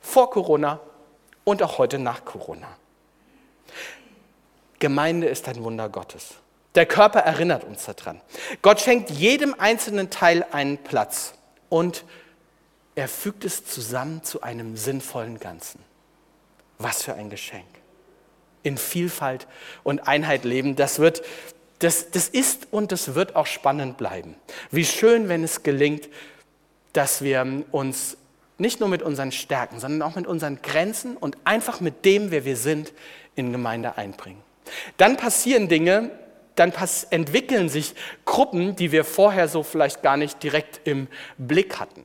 vor 0.00 0.30
Corona 0.30 0.78
und 1.42 1.64
auch 1.64 1.78
heute 1.78 1.98
nach 1.98 2.24
Corona. 2.24 2.68
Gemeinde 4.78 5.26
ist 5.26 5.48
ein 5.48 5.64
Wunder 5.64 5.88
Gottes. 5.88 6.34
Der 6.76 6.86
Körper 6.86 7.20
erinnert 7.20 7.64
uns 7.64 7.84
daran. 7.86 8.20
Gott 8.62 8.80
schenkt 8.80 9.10
jedem 9.10 9.56
einzelnen 9.58 10.10
Teil 10.10 10.46
einen 10.52 10.78
Platz 10.78 11.34
und 11.68 12.04
er 12.94 13.08
fügt 13.08 13.44
es 13.44 13.64
zusammen 13.64 14.22
zu 14.22 14.42
einem 14.42 14.76
sinnvollen 14.76 15.40
Ganzen. 15.40 15.91
Was 16.82 17.02
für 17.02 17.14
ein 17.14 17.30
Geschenk. 17.30 17.66
In 18.62 18.78
Vielfalt 18.78 19.46
und 19.82 20.06
Einheit 20.06 20.44
leben, 20.44 20.76
das 20.76 20.98
wird, 20.98 21.22
das, 21.80 22.10
das 22.10 22.28
ist 22.28 22.68
und 22.70 22.92
das 22.92 23.14
wird 23.14 23.36
auch 23.36 23.46
spannend 23.46 23.96
bleiben. 23.96 24.36
Wie 24.70 24.84
schön, 24.84 25.28
wenn 25.28 25.42
es 25.42 25.62
gelingt, 25.62 26.08
dass 26.92 27.22
wir 27.22 27.64
uns 27.70 28.16
nicht 28.58 28.80
nur 28.80 28.88
mit 28.88 29.02
unseren 29.02 29.32
Stärken, 29.32 29.80
sondern 29.80 30.02
auch 30.02 30.14
mit 30.14 30.26
unseren 30.26 30.62
Grenzen 30.62 31.16
und 31.16 31.36
einfach 31.44 31.80
mit 31.80 32.04
dem, 32.04 32.30
wer 32.30 32.44
wir 32.44 32.56
sind, 32.56 32.92
in 33.34 33.50
Gemeinde 33.50 33.96
einbringen. 33.96 34.40
Dann 34.96 35.16
passieren 35.16 35.68
Dinge, 35.68 36.10
dann 36.54 36.70
pass 36.70 37.04
entwickeln 37.04 37.68
sich 37.68 37.94
Gruppen, 38.24 38.76
die 38.76 38.92
wir 38.92 39.04
vorher 39.04 39.48
so 39.48 39.62
vielleicht 39.62 40.02
gar 40.02 40.16
nicht 40.16 40.42
direkt 40.42 40.86
im 40.86 41.08
Blick 41.38 41.80
hatten. 41.80 42.04